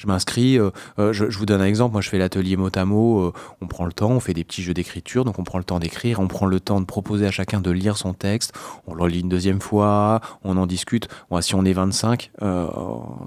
[0.00, 0.58] Je m'inscris.
[0.58, 1.92] euh, euh, je, vous donne un exemple.
[1.92, 3.20] Moi, je fais l'atelier mot à mot.
[3.20, 5.26] euh, on prend le temps, on fait des petits jeux d'écriture.
[5.26, 6.20] Donc, on prend le temps d'écrire.
[6.20, 8.54] On prend le temps de proposer à chacun de lire son texte.
[8.86, 10.20] On le lit une deuxième fois.
[10.42, 11.08] On en discute.
[11.42, 12.66] Si on est 25, euh,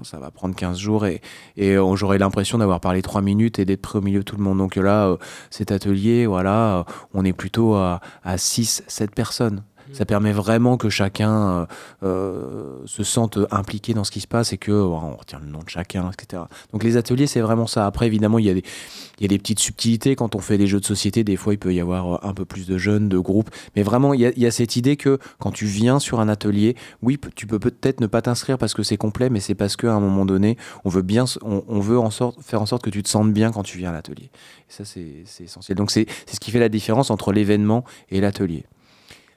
[0.02, 1.20] ça va prendre 15 jours et,
[1.56, 4.42] et j'aurai l'impression d'avoir parlé 3 minutes et d'être prêt au milieu de tout le
[4.42, 4.58] monde.
[4.58, 5.16] Donc là,
[5.50, 9.62] cet atelier, voilà, on est plutôt à, à 6, 7 personnes.
[9.92, 11.66] Ça permet vraiment que chacun euh,
[12.02, 15.46] euh, se sente impliqué dans ce qui se passe et que euh, on retient le
[15.46, 16.42] nom de chacun, etc.
[16.72, 17.86] Donc les ateliers, c'est vraiment ça.
[17.86, 20.16] Après, évidemment, il y, a des, petites subtilités.
[20.16, 22.34] Quand on fait des jeux de société, des fois, il peut y avoir euh, un
[22.34, 23.50] peu plus de jeunes, de groupes.
[23.76, 27.18] Mais vraiment, il y a, cette idée que quand tu viens sur un atelier, oui,
[27.34, 30.00] tu peux peut-être ne pas t'inscrire parce que c'est complet, mais c'est parce qu'à un
[30.00, 31.98] moment donné, on veut, bien, on, veut
[32.40, 34.30] faire en sorte que tu te sentes bien quand tu viens à l'atelier.
[34.68, 35.76] Et ça, c'est essentiel.
[35.76, 38.64] Donc c'est ce qui fait la différence entre l'événement et l'atelier.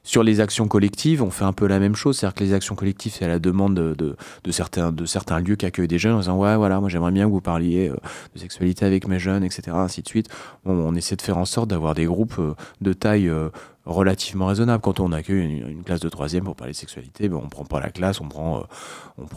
[0.08, 2.18] Sur les actions collectives, on fait un peu la même chose.
[2.18, 4.16] C'est-à-dire que les actions collectives, c'est à la demande de,
[4.52, 7.42] certains, lieux qui accueillent des jeunes en disant Ouais, voilà, moi j'aimerais bien que vous
[7.42, 7.98] parliez euh,
[8.34, 9.64] de sexualité avec mes jeunes, etc.
[9.74, 10.30] Ainsi de suite.
[10.64, 13.50] On essaie de faire en sorte d'avoir des groupes euh, de taille euh,
[13.84, 14.82] relativement raisonnable.
[14.82, 17.82] Quand on accueille une, classe de troisième pour parler de sexualité, ben, on prend pas
[17.82, 18.66] la classe, on prend,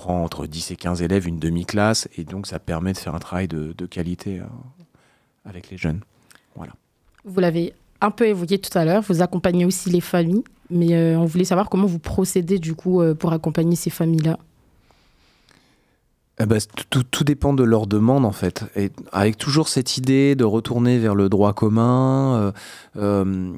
[0.07, 3.49] entre 10 et 15 élèves, une demi-classe, et donc ça permet de faire un travail
[3.49, 4.41] de, qualité
[5.45, 5.99] avec les jeunes.
[6.55, 6.75] Voilà.
[7.25, 11.19] Vous l'avez un peu évoqué tout à l'heure, vous accompagnez aussi les familles, mais euh,
[11.19, 14.39] on voulait savoir comment vous procédez du coup euh, pour accompagner ces familles-là.
[16.43, 18.65] Eh ben, tout, tout- dépend de leur demande en fait.
[18.75, 22.53] Et avec toujours cette idée de retourner vers le droit commun,
[22.97, 23.53] euh,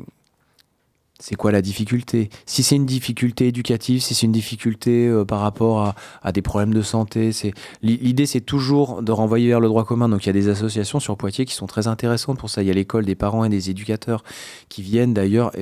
[1.20, 2.29] c'est quoi la difficulté?
[2.44, 6.83] Si c'est une difficulté éducative, si c'est une difficulté par rapport à, des problèmes de
[6.83, 10.09] santé, c'est l'i- l'idée c'est toujours de renvoyer vers le droit commun.
[10.09, 12.62] Donc il y a des associations sur Poitiers qui sont très intéressantes pour ça.
[12.62, 14.25] Il y a l'école des parents et des éducateurs
[14.68, 15.53] qui viennent d'ailleurs.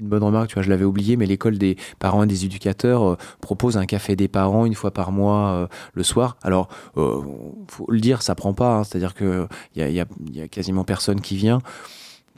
[0.00, 3.02] Une bonne remarque, tu vois, je l'avais oublié, mais l'école des parents et des éducateurs
[3.12, 6.36] euh, propose un café des parents une fois par mois euh, le soir.
[6.42, 7.20] Alors, euh,
[7.68, 10.06] faut le dire, ça prend pas, hein, c'est-à-dire que il y a, il y a-
[10.26, 11.60] il y a quasiment personne qui vient.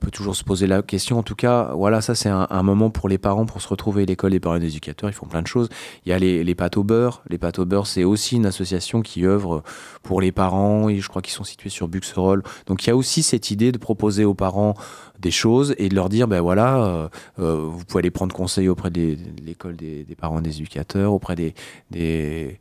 [0.01, 1.19] On peut toujours se poser la question.
[1.19, 4.07] En tout cas, voilà, ça c'est un, moment pour les parents pour se retrouver.
[4.07, 5.69] L'école des parents et des éducateurs, ils font plein de choses.
[6.07, 7.23] Il y a les, les pâtes au beurre.
[7.29, 9.63] Les pâtes au beurre, c'est aussi une association qui œuvre
[10.03, 10.89] pour les parents.
[10.89, 12.43] Et je crois qu'ils sont situés sur Buxerolles.
[12.67, 14.75] Donc il y a aussi cette idée de proposer aux parents
[15.21, 17.09] des choses et de leur dire, ben voilà, euh,
[17.39, 22.59] euh, vous pouvez aller prendre conseil auprès de l'école des, parents des éducateurs, auprès des,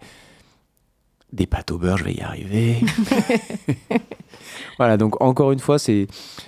[1.34, 2.78] des pâtes au beurre, je vais y arriver.
[4.78, 6.08] voilà, donc encore une fois, c'est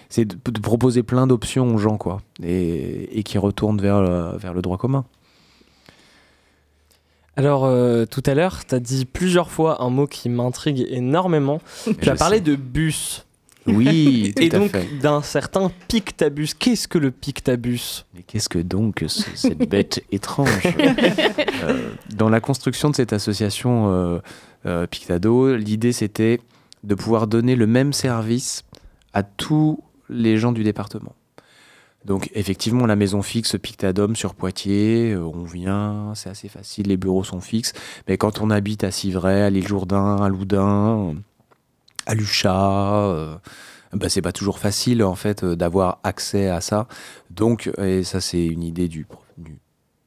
[0.09, 4.37] c'est de, de proposer plein d'options aux gens, quoi, et, et qui retournent vers, le-
[4.37, 5.05] vers le droit commun.
[7.37, 11.61] Alors, euh, tout à l'heure, tu as dit plusieurs fois un mot qui m'intrigue énormément.
[12.01, 12.43] Tu as parlé sais.
[12.43, 13.25] de bus.
[13.67, 16.49] Oui, tout Et à donc d'un certain pictabus.
[16.59, 18.05] Qu'est-ce que le pictabus?
[18.13, 20.49] Mais qu'est-ce que donc ce- cette bête étrange?
[21.63, 24.19] Euh, Dans la construction de cette association euh, euh,
[24.89, 26.39] Pictado, l'idée c'était
[26.83, 28.63] de pouvoir donner le même service
[29.13, 31.15] à tous les gens du département.
[32.05, 36.97] Donc effectivement, la maison fixe Pictadome sur Poitiers, euh, on vient, c'est assez facile, les
[36.97, 37.73] bureaux sont fixes.
[38.07, 41.15] Mais quand on habite à Civray, à l'île Jourdain, à Loudun,
[42.07, 43.37] à Luchat, euh,
[43.93, 46.87] bah, c'est pas toujours facile en fait euh, d'avoir accès à ça.
[47.29, 49.05] Donc, et ça c'est une idée du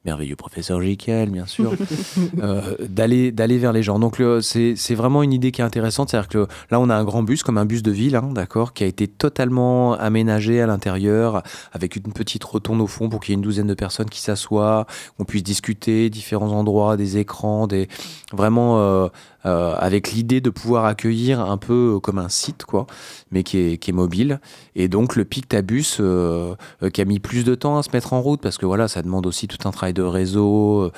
[0.05, 1.73] merveilleux professeur Jekyll, bien sûr,
[2.41, 3.99] euh, d'aller d'aller vers les gens.
[3.99, 7.23] Donc c'est vraiment une idée qui est intéressante, c'est-à-dire que là on a un grand
[7.23, 11.43] bus comme un bus de ville, hein, d'accord, qui a été totalement aménagé à l'intérieur
[11.73, 14.21] avec une petite rotonde au fond pour qu'il y ait une douzaine de personnes qui
[14.21, 14.85] s'assoient,
[15.17, 17.87] qu'on puisse discuter différents endroits, des écrans, des
[18.31, 19.07] vraiment euh,
[19.45, 22.87] euh, avec l'idée de pouvoir accueillir un peu comme un site, quoi,
[23.31, 24.39] mais qui est, qui est mobile.
[24.75, 28.13] Et donc le Pictabus, euh, euh, qui a mis plus de temps à se mettre
[28.13, 30.91] en route, parce que voilà, ça demande aussi tout un travail de réseau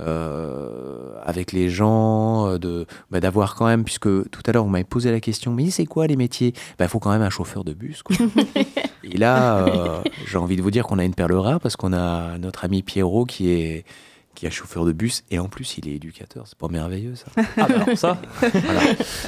[0.00, 4.70] euh, avec les gens, euh, de bah, d'avoir quand même, puisque tout à l'heure vous
[4.70, 6.52] m'avez posé la question, mais c'est quoi les métiers?
[6.80, 8.02] Il faut quand même un chauffeur de bus.
[8.02, 8.16] Quoi.
[9.04, 11.92] Et là, euh, j'ai envie de vous dire qu'on a une perle rare, parce qu'on
[11.92, 13.84] a notre ami Pierrot qui est
[14.34, 17.26] qui est chauffeur de bus et en plus il est éducateur, c'est pas merveilleux ça.
[17.56, 18.80] Ah bah alors ça Voilà.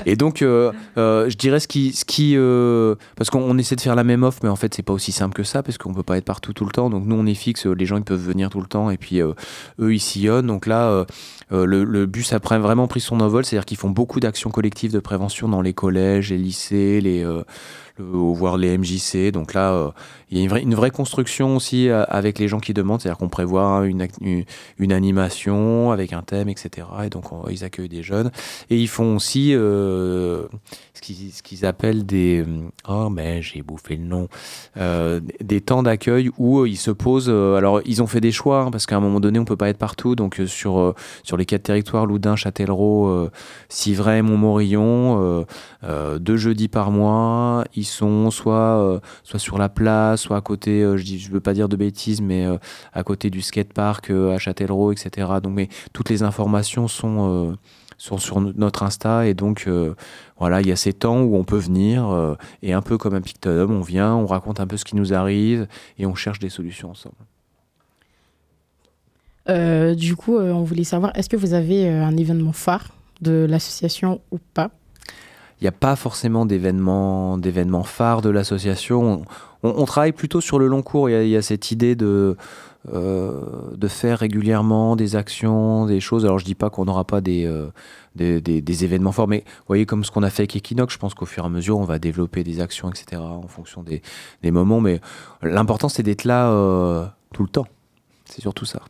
[0.04, 3.76] Et donc, euh, euh, je dirais ce qui, ce qui euh, parce qu'on on essaie
[3.76, 5.78] de faire la même offre, mais en fait, c'est pas aussi simple que ça, parce
[5.78, 6.90] qu'on peut pas être partout tout le temps.
[6.90, 9.20] Donc nous, on est fixe, les gens ils peuvent venir tout le temps, et puis
[9.20, 9.34] eux
[9.78, 10.46] ils sillonnent.
[10.46, 11.06] Donc là,
[11.50, 15.00] le, le bus a vraiment pris son envol, c'est-à-dire qu'ils font beaucoup d'actions collectives de
[15.00, 17.24] prévention dans les collèges, les lycées, les
[17.98, 19.30] le- voire les MJC.
[19.32, 19.90] Donc là, euh,
[20.30, 23.00] il y a une vraie, une vraie construction aussi euh, avec les gens qui demandent,
[23.00, 24.06] c'est-à-dire qu'on prévoit une,
[24.78, 26.86] une, animation avec un thème, etc.
[27.04, 28.30] Et donc on- ils accueillent des jeunes.
[28.70, 30.46] Et ils font aussi euh,
[30.94, 32.44] ce qu'ils appellent des...
[32.88, 34.28] Oh mais j'ai bouffé le nom.
[34.76, 37.28] Euh, des temps d'accueil où euh, ils se posent...
[37.28, 39.56] euh, alors ils ont fait des choix, hein, parce qu'à un moment donné on peut
[39.56, 40.16] pas être partout.
[40.16, 43.30] Donc euh, sur, euh, sur les quatre territoires, Loudun, Châtellerault, euh,
[43.68, 45.44] Civray, Montmorillon, euh,
[45.84, 50.40] euh, deux jeudis par mois, ils sont soit, euh, soit sur la place, soit à
[50.40, 52.58] côté, euh, je dis, je veux pas dire de bêtises, mais euh,
[52.92, 55.28] à côté du skatepark à Châtellerault, etc.
[55.42, 57.56] Donc, mais toutes les informations sont,
[57.98, 59.68] sur no- notre Insta et donc
[60.38, 63.22] voilà, il y a ces temps où on peut venir et un peu comme un
[63.22, 65.66] Pictodome, on vient, on raconte un peu ce qui nous arrive
[65.98, 67.16] et on cherche des solutions ensemble.
[69.96, 72.88] Du coup, on voulait savoir, est-ce que vous avez un événement phare
[73.22, 74.70] de l'association ou pas?
[75.60, 77.38] Il n'y a pas forcément d'événements
[77.84, 79.24] phares de l'association.
[79.62, 81.08] On, travaille plutôt sur le long cours.
[81.08, 82.36] Il y a, cette idée de,
[82.92, 83.40] euh,
[83.74, 86.26] de faire régulièrement des actions, des choses.
[86.26, 87.68] Alors je dis pas qu'on n'aura pas des, euh,
[88.14, 90.98] des- des événements forts, mais vous voyez comme ce qu'on a fait avec Equinox, je
[90.98, 93.20] pense qu'au fur et à mesure, on va développer des actions, etc.
[93.22, 94.02] en fonction des,
[94.42, 94.80] des moments.
[94.80, 95.00] Mais
[95.42, 97.66] l'important, c'est d'être là euh, tout le temps.
[98.26, 98.82] C'est surtout ça.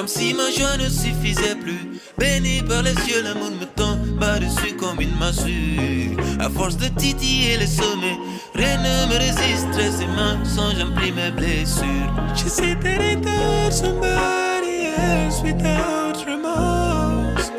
[0.00, 2.00] Comme si ma joie ne suffisait plus.
[2.16, 6.16] Béni par les cieux, l'amour me tombe dessus comme une massue.
[6.38, 8.16] À force de titiller les sommets,
[8.54, 9.70] rien ne me résiste.
[9.70, 12.14] Stress et mensonges, j'emplis mes blessures.
[12.34, 13.28] J'essaie d'être
[13.70, 17.52] somebody else without remorse.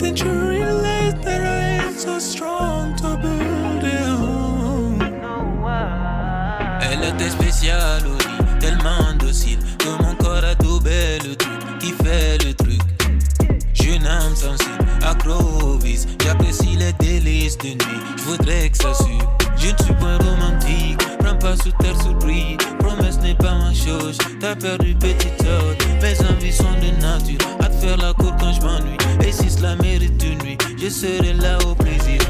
[0.00, 2.41] Then you realize that I am so strong?
[16.32, 19.22] J'apprécie les délices de nuit, je voudrais que ça suive.
[19.56, 22.56] Je ne suis pas romantique, prends pas sous terre sous prix.
[22.78, 25.76] Promesse n'est pas ma chose, t'as perdu petite heure.
[26.00, 28.96] Mes envies sont de nature, à te faire la cour quand je m'ennuie.
[29.26, 32.20] Et si cela mérite une nuit, je serai là au plaisir.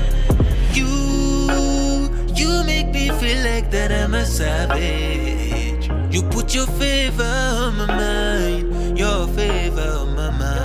[0.75, 5.89] You, you make me feel like that I'm a savage.
[6.11, 10.63] You put your favor on my mind, your favor on my mind.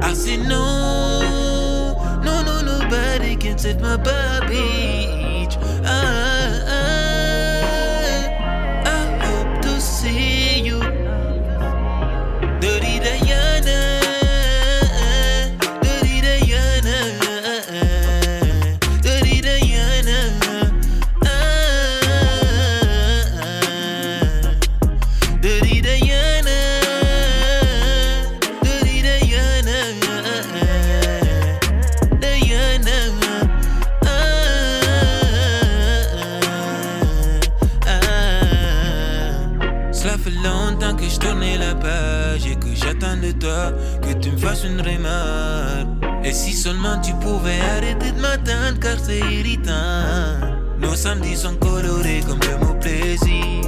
[0.00, 0.73] I say no,
[3.64, 5.23] planted my baby.
[47.02, 49.72] Tu pouvais arrêter de m'attendre car c'est irritant.
[50.78, 53.64] Nos samedis sont colorés comme le mot plaisir.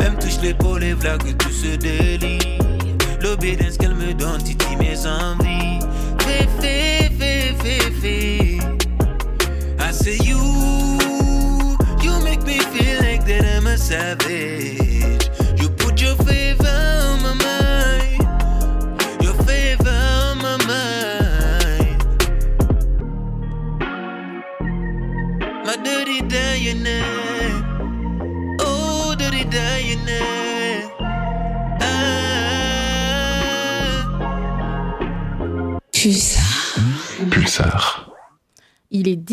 [0.00, 2.58] Elle me touche l'épaule et v'là que tout se délie.
[3.20, 5.80] L'obédience qu'elle me donne titille mes envies.
[6.20, 8.58] Fais, fais, fais, fais, fais.
[9.78, 10.38] I say you,
[12.02, 14.91] you make me feel like that I'm a savage.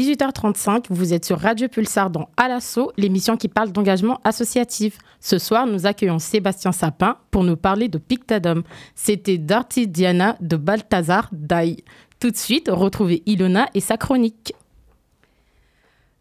[0.10, 4.98] 18h35, vous êtes sur Radio Pulsar dans À l'assaut, l'émission qui parle d'engagement associatif.
[5.20, 8.64] Ce soir, nous accueillons Sébastien Sapin pour nous parler de Pictadom.
[8.96, 11.84] C'était Dirty Diana de Balthazar Dai.
[12.20, 14.54] Tout de suite, retrouvez Ilona et sa chronique.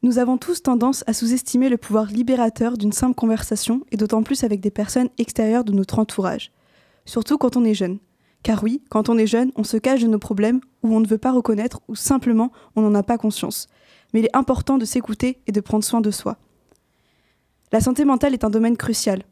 [0.02, 4.44] Nous avons tous tendance à sous-estimer le pouvoir libérateur d'une simple conversation, et d'autant plus
[4.44, 6.52] avec des personnes extérieures de notre entourage.
[7.06, 8.00] Surtout quand on est jeune.
[8.42, 11.08] Car oui, quand on est jeune, on se cache de nos problèmes, ou on ne
[11.08, 13.66] veut pas reconnaître, ou simplement on n'en a pas conscience.
[14.12, 16.36] Mais il est important de s'écouter et de prendre soin de soi.
[17.72, 19.22] La santé mentale est un domaine crucial.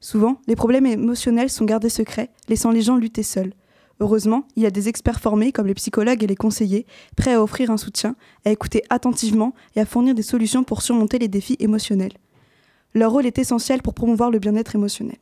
[0.00, 3.52] Souvent, les problèmes émotionnels sont gardés secrets, laissant les gens lutter seuls.
[4.00, 7.42] Heureusement, il y a des experts formés, comme les psychologues et les conseillers, prêts à
[7.42, 11.56] offrir un soutien, à écouter attentivement et à fournir des solutions pour surmonter les défis
[11.60, 12.14] émotionnels.
[12.94, 15.18] Leur rôle est essentiel pour promouvoir le bien-être émotionnel.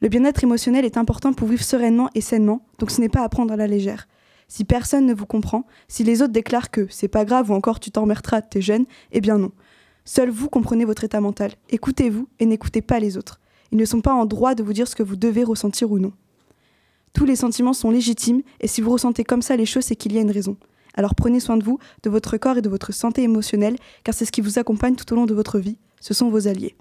[0.00, 3.28] Le bien-être émotionnel est important pour vivre sereinement et sainement, donc ce n'est pas à
[3.28, 4.06] prendre à la légère.
[4.48, 7.80] Si personne ne vous comprend, si les autres déclarent que c'est pas grave ou encore
[7.80, 9.52] tu t'en remettras, t'es jeune, eh bien non.
[10.06, 11.52] Seul vous comprenez votre état mental.
[11.68, 13.40] Écoutez-vous et n'écoutez pas les autres.
[13.72, 15.98] Ils ne sont pas en droit de vous dire ce que vous devez ressentir ou
[15.98, 16.12] non.
[17.12, 20.14] Tous les sentiments sont légitimes et si vous ressentez comme ça les choses, c'est qu'il
[20.14, 20.56] y a une raison.
[20.94, 24.24] Alors prenez soin de vous, de votre corps et de votre santé émotionnelle, car c'est
[24.24, 25.76] ce qui vous accompagne tout au long de votre vie.
[26.00, 26.74] Ce sont vos alliés.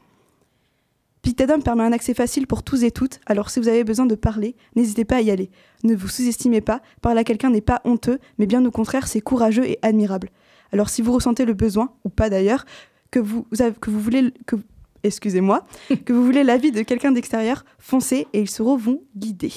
[1.22, 4.15] Pictadum permet un accès facile pour tous et toutes, alors si vous avez besoin de
[4.15, 5.49] parler, n'hésitez pas à y aller.
[5.84, 9.22] Ne vous sous-estimez pas, parler à quelqu'un n'est pas honteux, mais bien au contraire, c'est
[9.22, 10.30] courageux et admirable.
[10.72, 12.65] Alors si vous ressentez le besoin, ou pas d'ailleurs,
[13.11, 13.45] que vous,
[13.82, 14.55] que vous voulez, que,
[15.03, 15.65] excusez-moi,
[16.05, 19.53] que vous voulez l'avis de quelqu'un d'extérieur, foncez et ils sauront vous guider.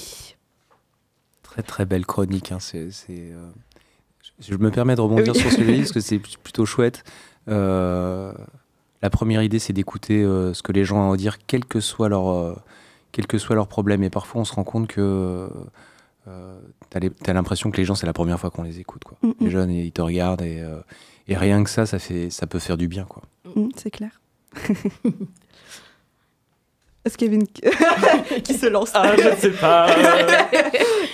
[1.43, 2.51] Très très belle chronique.
[2.51, 2.59] Hein.
[2.59, 3.49] C'est, euh,
[4.39, 7.03] Je me permets de rebondir sur ce livre parce que c'est plutôt chouette.
[7.49, 8.33] Euh,
[9.01, 11.79] la première idée, c'est d'écouter euh, ce que les gens ont à dire, quel que
[11.79, 12.63] soit leur,
[13.11, 14.03] quel que soit leur problème.
[14.03, 15.49] Et parfois, on se rend compte que
[16.25, 16.29] tu
[17.27, 19.03] as l'impression que les gens, c'est la première fois qu'on les écoute.
[19.03, 19.17] Quoi.
[19.39, 20.63] Les jeunes, ils te regardent et,
[21.27, 23.05] et, rien que ça, ça, fait, ça peut faire du bien.
[23.05, 23.23] Quoi.
[23.75, 24.21] c'est clair.
[27.03, 28.91] Est-ce qu'il y avait une qui se lance?
[28.93, 29.87] Ah, je ne sais pas.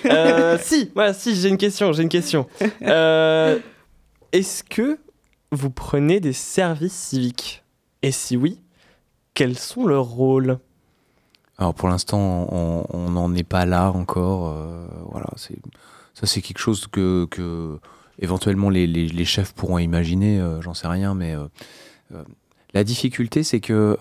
[0.05, 2.47] Euh, si, voilà, si, j'ai une question, j'ai une question.
[2.81, 3.59] Euh,
[4.31, 4.99] est-ce que
[5.51, 7.63] vous prenez des services civiques?
[8.08, 8.62] Et si oui,
[9.34, 10.60] quels sont leurs rôles?
[11.58, 14.47] Alors pour l'instant, on n'en est pas là encore.
[14.47, 17.28] Euh, voilà, ça, c'est quelque chose que,
[18.20, 20.41] éventuellement les, chefs pourront imaginer.
[20.62, 21.36] J'en sais rien, mais
[22.74, 23.97] la difficulté, c'est que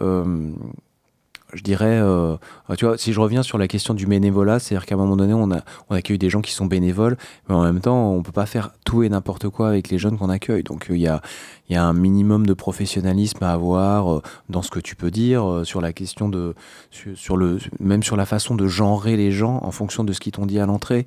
[1.52, 2.36] je dirais, euh,
[2.76, 5.34] tu vois, si je reviens sur la question du bénévolat, c'est-à-dire qu'à un moment donné,
[5.34, 7.16] on, a, on accueille des gens qui sont bénévoles,
[7.48, 10.18] mais en même temps, on peut pas faire tout et n'importe quoi avec les jeunes
[10.18, 10.62] qu'on accueille.
[10.62, 11.20] Donc, il y a,
[11.68, 15.48] y a un minimum de professionnalisme à avoir euh, dans ce que tu peux dire
[15.48, 16.54] euh, sur la question de
[16.90, 20.32] sur, le même sur la façon de genrer les gens en fonction de ce qu'ils
[20.32, 21.06] t'ont dit à l'entrée.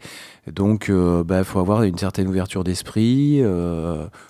[0.51, 3.41] Donc il euh, bah, faut avoir une certaine ouverture d'esprit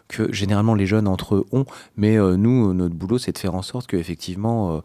[0.08, 1.66] que généralement les jeunes entre eux ont,
[1.98, 4.82] mais nous notre boulot c'est de faire en sorte que effectivement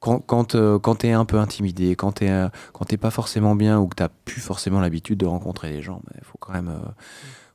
[0.00, 3.88] quand, quand, quand tu es un peu intimidé, quand tu n'es pas forcément bien ou
[3.88, 6.72] que tu n'as plus forcément l'habitude de rencontrer les gens, il faut quand même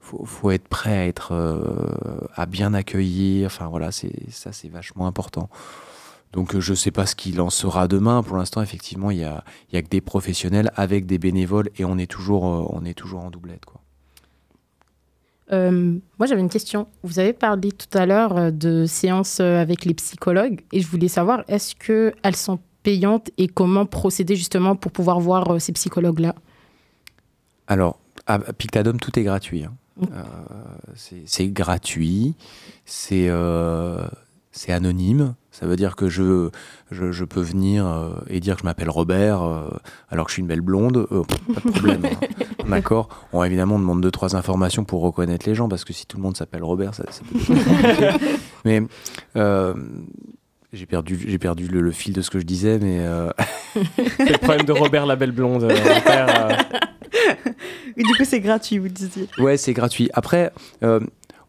[0.04, 3.48] faut, faut être prêt à être euh, à bien accueillir.
[3.48, 5.50] Enfin voilà, ça, c'est vachement important.
[6.34, 8.22] Donc euh, je ne sais pas ce qu'il en sera demain.
[8.22, 11.86] Pour l'instant, effectivement, il y a, y a que des professionnels avec des bénévoles et
[11.86, 13.66] on est toujours, euh, on est toujours en doublette.
[13.66, 13.82] Quoi.
[15.54, 16.88] Moi, j'avais une question.
[17.04, 21.44] Vous avez parlé tout à l'heure de séances avec les psychologues et je voulais savoir,
[21.48, 26.36] est-ce qu'elles sont payantes et comment procéder justement pour pouvoir voir ces psychologues-là?
[27.68, 29.64] Alors, à Pictadome, tout est gratuit.
[29.64, 29.74] Hein.
[30.02, 30.24] Euh,
[31.26, 32.36] c'est gratuit,
[33.12, 34.08] euh,
[34.52, 35.36] c'est anonyme.
[35.54, 36.50] Ça veut dire que je,
[36.90, 39.44] je, peux venir euh, et dire que je m'appelle Robert
[40.10, 41.08] alors que je suis une belle blonde.
[41.08, 42.06] pas de problème.
[42.06, 42.28] Hein.
[42.68, 46.18] D'accord On évidemment demande deux, trois informations pour reconnaître les gens parce que si tout
[46.18, 48.20] le monde s'appelle Robert, ça, peut être
[48.66, 48.82] Mais
[50.74, 53.06] j'ai perdu, j'ai perdu le, fil de ce que je disais, mais.
[54.18, 55.68] c'est le problème de Robert la belle blonde.
[57.96, 59.28] du coup, c'est gratuit, vous disiez.
[59.38, 60.10] Ouais, c'est gratuit.
[60.14, 60.52] Après,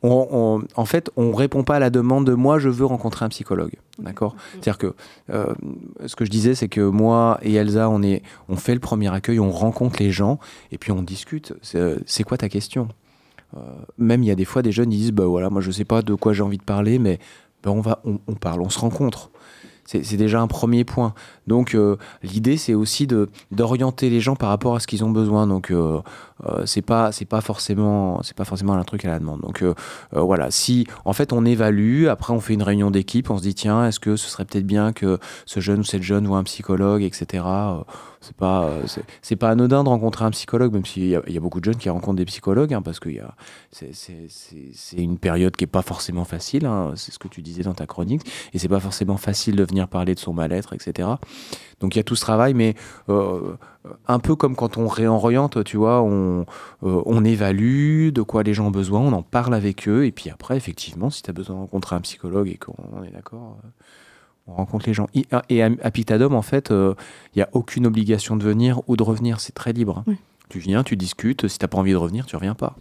[0.05, 3.25] euh, on, en fait, on répond pas à la demande de moi, je veux rencontrer
[3.25, 3.73] un psychologue.
[3.99, 4.95] D'accord C'est-à-dire que
[5.31, 5.55] euh,
[6.07, 9.13] ce que je disais, c'est que moi et Elsa, on, est, on fait le premier
[9.13, 10.39] accueil, on rencontre les gens
[10.73, 11.55] et puis on discute.
[11.63, 12.89] C'est quoi ta question?
[13.57, 13.61] Euh,
[13.99, 15.85] Même il y a des fois des jeunes, ils disent bah voilà, moi je sais
[15.85, 17.19] pas de quoi j'ai envie de parler, mais
[17.63, 19.31] ben, on, va, on parle, on se rencontre.
[19.87, 21.15] C'est déjà un premier point.
[21.47, 23.07] Donc euh, l'idée c'est aussi
[23.51, 25.47] d'orienter les gens par rapport à ce qu'ils ont besoin.
[25.47, 26.01] Donc euh,
[26.34, 26.34] euh,
[26.65, 29.41] c'est pas c'est pas forcément c'est pas forcément un truc à la demande.
[29.41, 29.65] Donc
[30.13, 33.55] voilà, si en fait on évalue, après on fait une réunion d'équipe, on se dit
[33.55, 36.45] tiens est-ce que ce serait peut-être bien que ce jeune ou cette jeune voit un
[36.45, 37.45] psychologue, etc
[38.25, 38.71] c'est pas
[39.21, 41.77] c'est pas anodin de rencontrer un psychologue même s'il y, y, a beaucoup de jeunes
[41.77, 43.11] qui rencontrent des psychologues hein, parce que
[43.71, 47.75] c'est une période qui est pas forcément facile hein, c'est ce que tu disais dans
[47.75, 48.23] ta chronique.
[48.53, 51.09] Et c'est pas forcément facile de venir parler de son mal-être etc
[51.85, 52.75] donc il y a tout ce travail mais
[53.11, 53.57] euh,
[54.09, 56.47] un peu comme quand on réoriente tu vois on,
[56.83, 60.13] euh, on évalue de quoi les gens ont besoin on en parle avec eux et
[60.13, 63.59] puis après effectivement si tu as besoin de rencontrer un psychologue et qu'on est d'accord
[63.63, 63.69] euh,
[64.47, 65.09] on rencontre les gens.
[65.49, 66.93] Et à Pictadome, en fait, il euh,
[67.35, 69.41] n'y a aucune obligation de venir ou de revenir.
[69.41, 70.05] C'est très libre.
[70.51, 71.49] Tu viens, tu discutes.
[71.49, 72.77] Si tu n'as pas envie de revenir, tu reviens pas.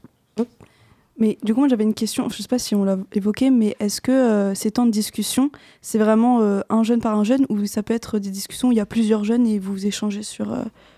[1.17, 3.51] Mais du coup, moi j'avais une question, je ne sais pas si on l'a évoqué,
[3.51, 5.51] mais est-ce que euh, ces temps de discussion,
[5.81, 8.71] c'est vraiment euh, un jeune par un jeune ou ça peut être des discussions où
[8.71, 10.55] il y a plusieurs jeunes et vous échangez sur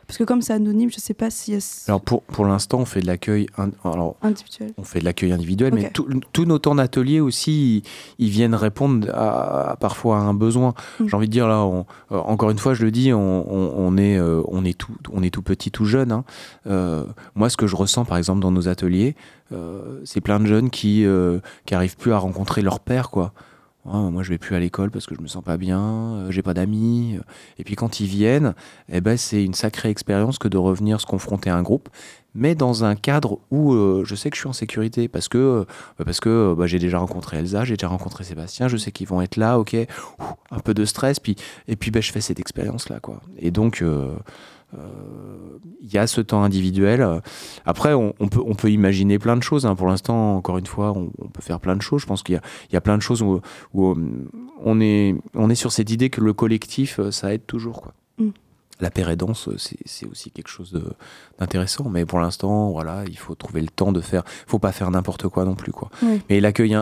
[0.07, 1.53] Parce que comme c'est anonyme, je sais pas si.
[1.53, 3.71] y a- Alors pour, pour l'instant, on fait de l'accueil in-
[4.21, 4.73] Individuel.
[4.77, 5.91] on fait de l'accueil individuel, mais
[6.31, 7.83] tous nos temps d'atelier aussi,
[8.19, 10.73] ils, ils viennent répondre à, à parfois à un besoin.
[10.99, 11.07] Mm.
[11.07, 13.19] J'ai envie de dire là, on- euh, encore une fois, je le dis, on,
[13.51, 16.11] on- on est, euh, on est tout, on est tout petit, tout jeune.
[16.11, 16.23] hein.
[16.67, 19.15] Euh, moi, ce que je ressens, par exemple, dans nos ateliers,
[20.03, 23.31] c'est plein de jeunes qui, euh, qui arrivent plus à rencontrer leur père, quoi.
[23.87, 26.31] Ah, moi, je vais plus à l'école parce que je me sens pas bien, euh,
[26.31, 27.19] j'ai pas d'amis.
[27.59, 28.55] Et puis quand ils viennent,
[28.89, 31.89] eh ben, c'est une sacrée expérience que de revenir se confronter à un groupe,
[32.35, 35.37] mais dans un cadre où euh, je sais que je suis en sécurité parce que,
[35.37, 35.65] euh,
[36.03, 39.07] parce que euh, bah, j'ai déjà rencontré Elsa, j'ai déjà rencontré Sébastien, je sais qu'ils
[39.07, 39.75] vont être là, ok,
[40.51, 41.35] un peu de stress, puis,
[41.67, 42.99] et puis bah, je fais cette expérience-là.
[43.39, 44.15] Et donc, euh, euh,
[45.81, 47.21] il y a ce temps individuel.
[47.65, 49.65] Après, on, on peut, on peut imaginer plein de choses.
[49.65, 49.75] hein.
[49.75, 52.01] Pour l'instant, encore une fois, on, on peut faire plein de choses.
[52.01, 53.39] Je pense qu'il y a, il y a plein de choses où,
[53.73, 53.95] où, euh,
[54.63, 57.81] on, est, on est sur cette idée que le collectif, euh, ça aide toujours.
[57.81, 57.93] Quoi.
[58.17, 58.29] Mm.
[58.81, 60.77] La pérédance, euh, c'est aussi quelque chose
[61.39, 61.87] d'intéressant.
[61.89, 64.23] Mais pour l'instant, voilà, il faut trouver le temps de faire.
[64.47, 65.71] Il faut pas faire n'importe quoi non plus.
[65.71, 65.89] Quoi.
[66.01, 66.19] Ouais.
[66.29, 66.73] Mais l'accueil,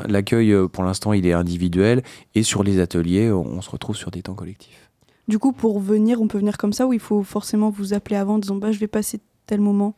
[0.53, 2.03] euh, pour l'instant, il est individuel.
[2.35, 4.82] Et sur les ateliers, on, on se retrouve sur des temps collectifs.
[5.27, 8.15] Du coup, pour venir, on peut venir comme ça ou il faut forcément vous appeler
[8.15, 9.95] avant en disant bah, je vais passer tel moment?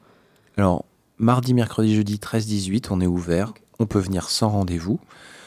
[0.57, 0.85] Alors,
[1.17, 3.53] mardi, mercredi, jeudi 13-18, on est ouvert.
[3.79, 4.99] On peut venir sans rendez-vous.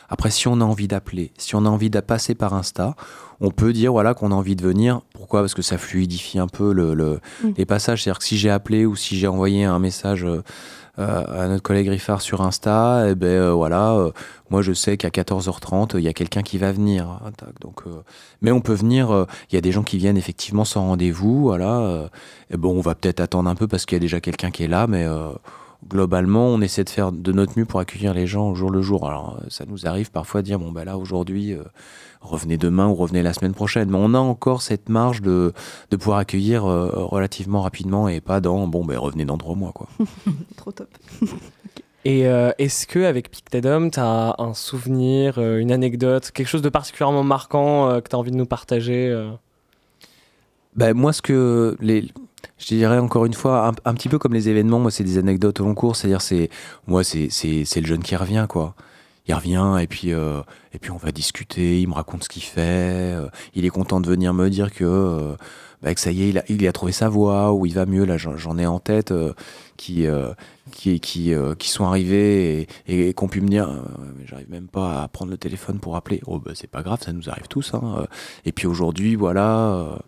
[0.09, 2.95] Après, si on a envie d'appeler, si on a envie de passer par Insta,
[3.41, 5.01] on peut dire voilà qu'on a envie de venir.
[5.15, 5.41] Pourquoi?
[5.41, 7.51] Parce que ça fluidifie un peu le, le- Mm.
[7.57, 8.03] les passages.
[8.03, 10.43] C'est-à-dire que si j'ai appelé ou si j'ai envoyé un message euh,
[10.99, 14.11] euh, à notre collègue Riffard sur Insta, eh ben euh, voilà, euh,
[14.51, 17.21] moi je sais qu'à 14h30, il y a quelqu'un qui va venir.
[17.37, 17.51] tac.
[17.61, 17.83] donc,
[18.43, 19.27] mais on peut venir.
[19.53, 21.43] Il y a des gens qui viennent effectivement sans rendez-vous.
[21.43, 22.09] Voilà.
[22.57, 24.69] bon, on va peut-être attendre un peu parce qu'il y a déjà quelqu'un qui est
[24.69, 25.07] là, mais
[25.87, 28.83] globalement, on essaie de faire de notre mieux pour accueillir les gens au jour le
[28.83, 29.07] jour.
[29.07, 31.63] Alors, euh, ça nous arrive parfois de dire bon, bah là, aujourd'hui, euh,
[32.21, 33.91] revenez demain ou revenez la semaine prochaine.
[33.91, 35.53] Mais on a encore cette marge de,
[35.91, 39.73] de pouvoir accueillir euh, relativement rapidement et pas dans bon, ben revenez dans trois mois,
[39.73, 39.89] quoi.
[40.57, 40.89] Trop top.
[42.05, 46.63] Et euh, est-ce que avec Pictedom, tu as un souvenir, euh, une anecdote, quelque chose
[46.63, 49.31] de particulièrement marquant euh, que tu as envie de nous partager euh?
[50.77, 52.09] Ben, moi, ce que les,
[52.59, 55.19] je dirais encore une fois, un, un petit peu comme les événements, moi, c'est des
[55.19, 55.97] anecdotes au long cours.
[55.97, 56.51] C'est-à-dire, c'est
[56.87, 57.29] moi, c'est
[57.81, 58.75] le jeune qui revient, quoi.
[59.29, 60.41] Il revient et puis euh,
[60.73, 61.81] et puis on va discuter.
[61.83, 63.15] Il me raconte ce qu'il fait.
[63.15, 65.35] euh, il est content de venir me dire que euh,
[65.83, 67.85] bah, que ça y est, il a, il a trouvé sa voie ou il va
[67.85, 68.07] mieux.
[68.07, 69.13] Là, j'en ai en tête
[69.77, 70.07] qui
[70.73, 73.69] qui qui qui sont arrivés et, et, qu'on pu me dire,
[74.25, 76.23] j'arrive même pas à prendre le téléphone pour appeler.
[76.27, 77.75] Oh, bah, c'est pas grave, ça nous arrive tous.
[77.75, 78.07] Hein.
[78.47, 79.99] Et puis aujourd'hui, voilà.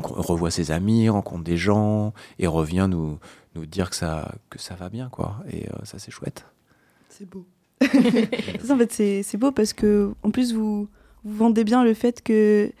[0.00, 3.18] Revoit ses amis, rencontre des gens et revient nous,
[3.54, 5.36] nous dire que ça, que ça va bien, quoi.
[5.50, 6.44] Et euh, ça, c'est chouette.
[7.08, 7.46] C'est beau.
[7.82, 10.88] ça, en fait, c'est c'est beau parce que, en plus, vous,
[11.24, 12.72] vous vendez bien le fait que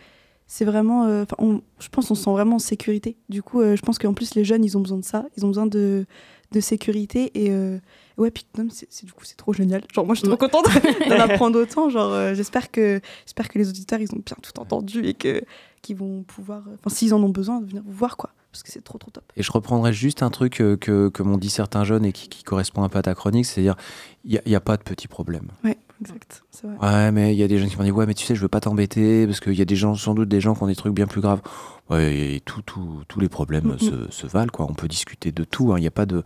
[0.46, 1.04] c'est vraiment.
[1.06, 3.16] euh, on- je pense qu'on se sent vraiment en sécurité.
[3.28, 5.26] Du coup, euh, je pense qu'en plus, les jeunes, ils ont besoin de ça.
[5.36, 6.06] Ils ont besoin de,
[6.52, 7.30] de sécurité.
[7.34, 7.78] Et euh,
[8.16, 9.82] ouais, Pictodome, c'est c'est- du coup, c'est trop génial.
[9.92, 10.66] Genre, moi, je suis trop contente
[11.08, 11.90] d'en apprendre autant.
[11.90, 15.42] Genre, euh, j'espère que, j'espère que les auditeurs, ils ont bien tout entendu et que
[15.82, 16.62] qu'ils vont pouvoir.
[16.68, 18.30] euh, Enfin, s'ils en ont besoin, venir vous voir, quoi.
[18.50, 19.24] Parce que c'est trop, trop top.
[19.36, 22.28] Et je reprendrai juste un truc euh, que, que m'ont dit certains jeunes et qui,
[22.28, 23.76] qui correspond un peu à ta chronique, c'est-à-dire,
[24.24, 25.48] il n'y a, pas de petits problèmes.
[25.64, 26.42] Ouais, exact.
[26.50, 26.76] C'est vrai.
[26.86, 28.42] Ouais, mais il y a des jeunes qui m'ont dit, ouais, mais tu sais, je
[28.42, 30.66] veux pas t'embêter, parce qu'il y a des gens, sans doute des gens qui ont
[30.66, 31.40] des trucs bien plus graves.
[31.88, 33.78] Ouais, et tout, tout- tous les problèmes Mhm.
[33.78, 34.66] se, se valent, quoi.
[34.68, 35.78] On peut discuter de tout, hein.
[35.78, 36.22] il n'y a pas de,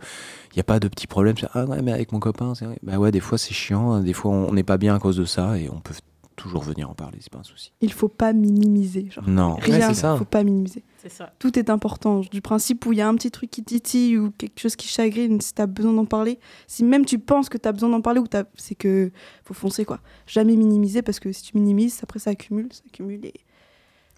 [0.53, 1.35] il a pas de petits problèmes.
[1.53, 2.65] Ah ouais, mais avec mon copain, c'est.
[2.83, 4.01] Bah ouais, des fois c'est chiant, hein.
[4.03, 5.93] des fois on n'est pas bien à cause de ça, et on peut
[6.37, 7.73] toujours venir en parler, c'est pas un souci.
[7.81, 9.09] Il faut pas minimiser.
[9.11, 9.27] Genre.
[9.27, 9.55] Non.
[9.55, 10.15] Rien, Ouais, c'est ça.
[10.15, 10.83] faut pas minimiser.
[11.01, 11.33] C'est ça.
[11.39, 12.21] Tout est important.
[12.31, 14.87] Du principe où il y a un petit truc qui titille ou quelque chose qui
[14.87, 17.89] chagrine, si tu as besoin d'en parler, si même tu penses que tu as besoin
[17.89, 19.11] d'en parler, ou t'as- c'est que
[19.43, 19.99] faut foncer quoi.
[20.27, 23.33] Jamais minimiser parce que si tu minimises, après ça accumule, ça accumule et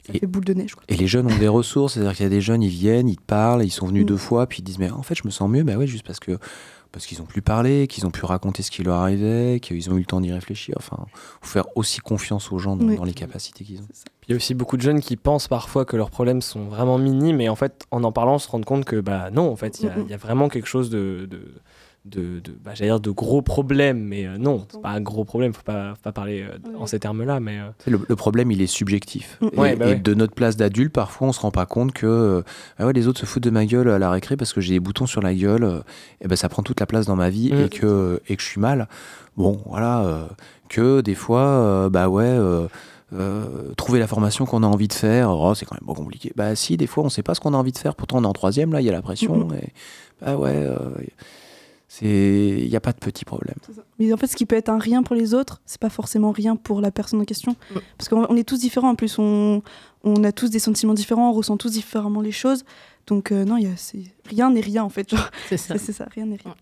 [0.06, 0.76] ça Et- fait boule de neige.
[0.76, 0.84] Quoi.
[0.90, 3.18] Et les jeunes ont des ressources, c'est-à-dire qu'il y a des jeunes, ils viennent, ils
[3.18, 4.08] te parlent, ils sont venus Mm.
[4.08, 6.06] deux fois, puis ils disent mais en fait je me sens mieux, bah ouais juste
[6.06, 6.38] parce que
[6.92, 9.96] parce qu'ils ont pu parler, qu'ils ont pu raconter ce qui leur arrivait, qu'ils ont
[9.96, 10.76] eu le temps d'y réfléchir.
[10.78, 11.06] Enfin,
[11.42, 12.96] faut faire aussi confiance aux gens dans, Oui.
[12.98, 13.88] dans les capacités qu'ils ont.
[14.28, 16.98] Il y a aussi beaucoup de jeunes qui pensent parfois que leurs problèmes sont vraiment
[16.98, 19.56] minimes, et en fait, en en parlant, on se rend compte que bah non, en
[19.56, 21.54] fait, il y a- y, a vraiment quelque chose de, de,
[22.06, 25.26] de, de- bah, j'allais dire de gros problèmes, mais euh, non, c'est pas un gros
[25.26, 28.52] problème, faut pas, faut pas parler euh, en ces termes-là, mais euh, Le, le problème,
[28.52, 29.38] il est subjectif.
[29.42, 29.46] Mm.
[29.54, 29.96] Et, Ouais, bah et ouais.
[30.00, 32.42] de notre place d'adulte, parfois, on se rend pas compte que euh,
[32.80, 34.74] ah ouais, les autres se foutent de ma gueule à la récré parce que j'ai
[34.74, 35.64] des boutons sur la gueule.
[35.64, 35.80] euh,
[36.22, 37.60] et ben, ça prend toute la place dans ma vie Mm.
[37.66, 38.88] et, que, et que je suis mal.
[39.38, 40.02] Bon, voilà.
[40.06, 40.26] euh,
[40.70, 42.24] que des fois, euh, bah ouais.
[42.26, 42.68] euh,
[43.12, 46.32] euh, trouver la formation qu'on a envie de faire, oh, c'est quand même pas compliqué.
[46.36, 48.24] Bah si, des fois on sait pas ce qu'on a envie de faire, pourtant on
[48.24, 49.48] est en troisième, là il y a la pression.
[49.48, 49.56] Mhm.
[49.56, 49.74] Et,
[50.22, 50.78] bah ouais, euh,
[52.02, 53.58] il n'y a pas de petits problèmes.
[53.98, 56.32] Mais en fait, ce qui peut être un rien pour les autres, c'est pas forcément
[56.32, 57.56] rien pour la personne en question.
[57.98, 58.90] Parce qu'on on est tous différents.
[58.90, 59.62] En plus, on,
[60.04, 62.64] on a tous des sentiments différents, on ressent tous différemment les choses.
[63.08, 65.10] Donc euh, non, il y a, rien n'est rien en fait.
[65.50, 65.78] C'est ça.
[65.80, 66.56] C'est ça, rien n'est rien.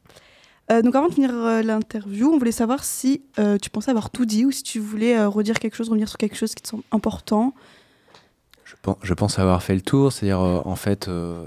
[0.70, 4.10] Euh, donc avant de finir euh, l'interview, on voulait savoir si euh, tu pensais avoir
[4.10, 6.64] tout dit ou si tu voulais euh, redire quelque chose, revenir sur quelque chose qui
[6.64, 7.54] te semble important.
[8.66, 11.46] Je pense, je pense avoir fait le tour, c'est-à-dire euh, en fait, euh,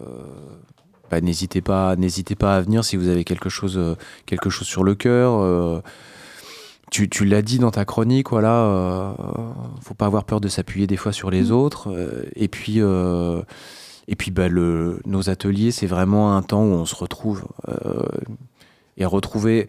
[1.10, 3.94] bah, n'hésitez pas, n'hésitez pas à venir si vous avez quelque chose, euh,
[4.26, 5.40] quelque chose sur le cœur.
[5.40, 5.80] euh,
[6.90, 9.12] tu, tu l'as dit dans ta chronique, voilà, euh,
[9.80, 11.88] faut pas avoir peur de s'appuyer des fois sur les autres.
[11.92, 12.80] euh, et puis,
[14.08, 18.02] et puis, bah, le, nos ateliers, c'est vraiment un temps où on se retrouve euh,
[18.96, 19.68] et retrouver.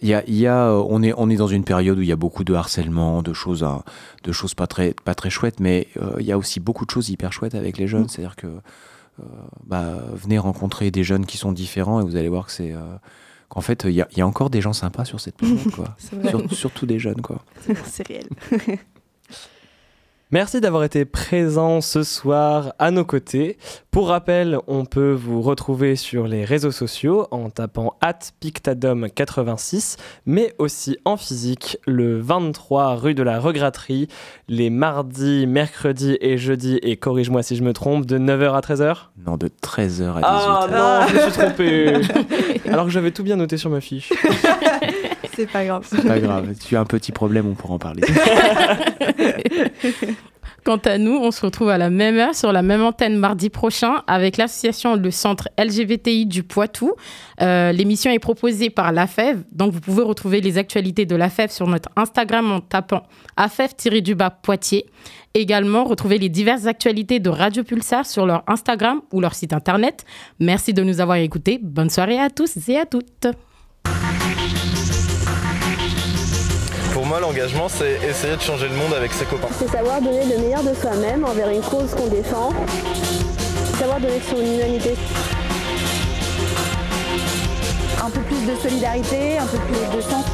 [0.00, 2.12] Il y a, y a, on, est, on est dans une période où il y
[2.12, 3.82] a beaucoup de harcèlement, de choses, hein,
[4.22, 6.90] de choses pas très, pas très chouettes, mais euh, il y a aussi beaucoup de
[6.90, 8.08] choses hyper chouettes avec les jeunes.
[8.08, 8.46] C'est-à-dire que
[9.66, 12.72] bah, venez rencontrer des jeunes qui sont différents et vous allez voir que c'est.
[12.72, 12.96] euh,
[13.48, 15.96] qu'en fait, il y, y a encore des gens sympas sur cette planète, quoi.
[16.50, 17.44] Surtout des jeunes, quoi.
[17.84, 18.28] c'est réel.
[20.34, 23.56] Merci d'avoir été présent ce soir à nos côtés.
[23.92, 27.96] Pour rappel, on peut vous retrouver sur les réseaux sociaux en tapant
[28.42, 34.08] pictadom86, mais aussi en physique le 23 rue de la Regratterie,
[34.48, 38.96] les mardis, mercredis et jeudis, et corrige-moi si je me trompe, de 9h à 13h
[39.24, 40.22] Non, de 13h à 18h.
[40.24, 41.92] Ah non, je me suis trompé
[42.68, 44.12] Alors que j'avais tout bien noté sur ma fiche.
[45.36, 45.86] C'est pas grave.
[45.88, 46.54] C'est pas grave.
[46.64, 48.02] Tu as un petit problème, on pourra en parler.
[50.64, 53.50] Quant à nous, on se retrouve à la même heure sur la même antenne mardi
[53.50, 56.94] prochain avec l'association Le Centre LGBTI du Poitou.
[57.42, 61.66] Euh, L'émission est proposée par l'AFEV, donc vous pouvez retrouver les actualités de l'AFEV sur
[61.66, 63.02] notre Instagram en tapant
[63.36, 64.86] AFEV-du-bas Poitiers.
[65.34, 70.06] Également, retrouvez les diverses actualités de Radio Pulsar sur leur Instagram ou leur site internet.
[70.40, 71.58] Merci de nous avoir écoutés.
[71.62, 73.26] Bonne soirée à tous et à toutes.
[76.94, 79.48] Pour moi, l'engagement, c'est essayer de changer le monde avec ses copains.
[79.58, 82.50] C'est savoir donner le meilleur de soi-même envers une cause qu'on défend.
[83.76, 84.94] Savoir donner son humanité.
[88.00, 90.24] Un peu plus de solidarité, un peu plus de sens.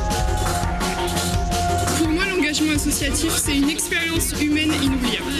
[1.98, 5.32] Pour moi, l'engagement associatif, c'est une expérience humaine inoubliable.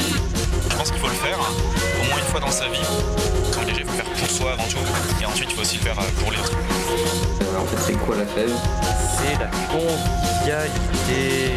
[0.71, 3.40] Je pense qu'il faut le faire au moins une fois dans sa vie.
[4.31, 4.79] Pour soi avant tout,
[5.21, 6.57] et ensuite il faut aussi le faire euh, pour les autres.
[7.59, 8.53] En fait, c'est quoi la fève?
[9.17, 11.55] C'est la convivialité.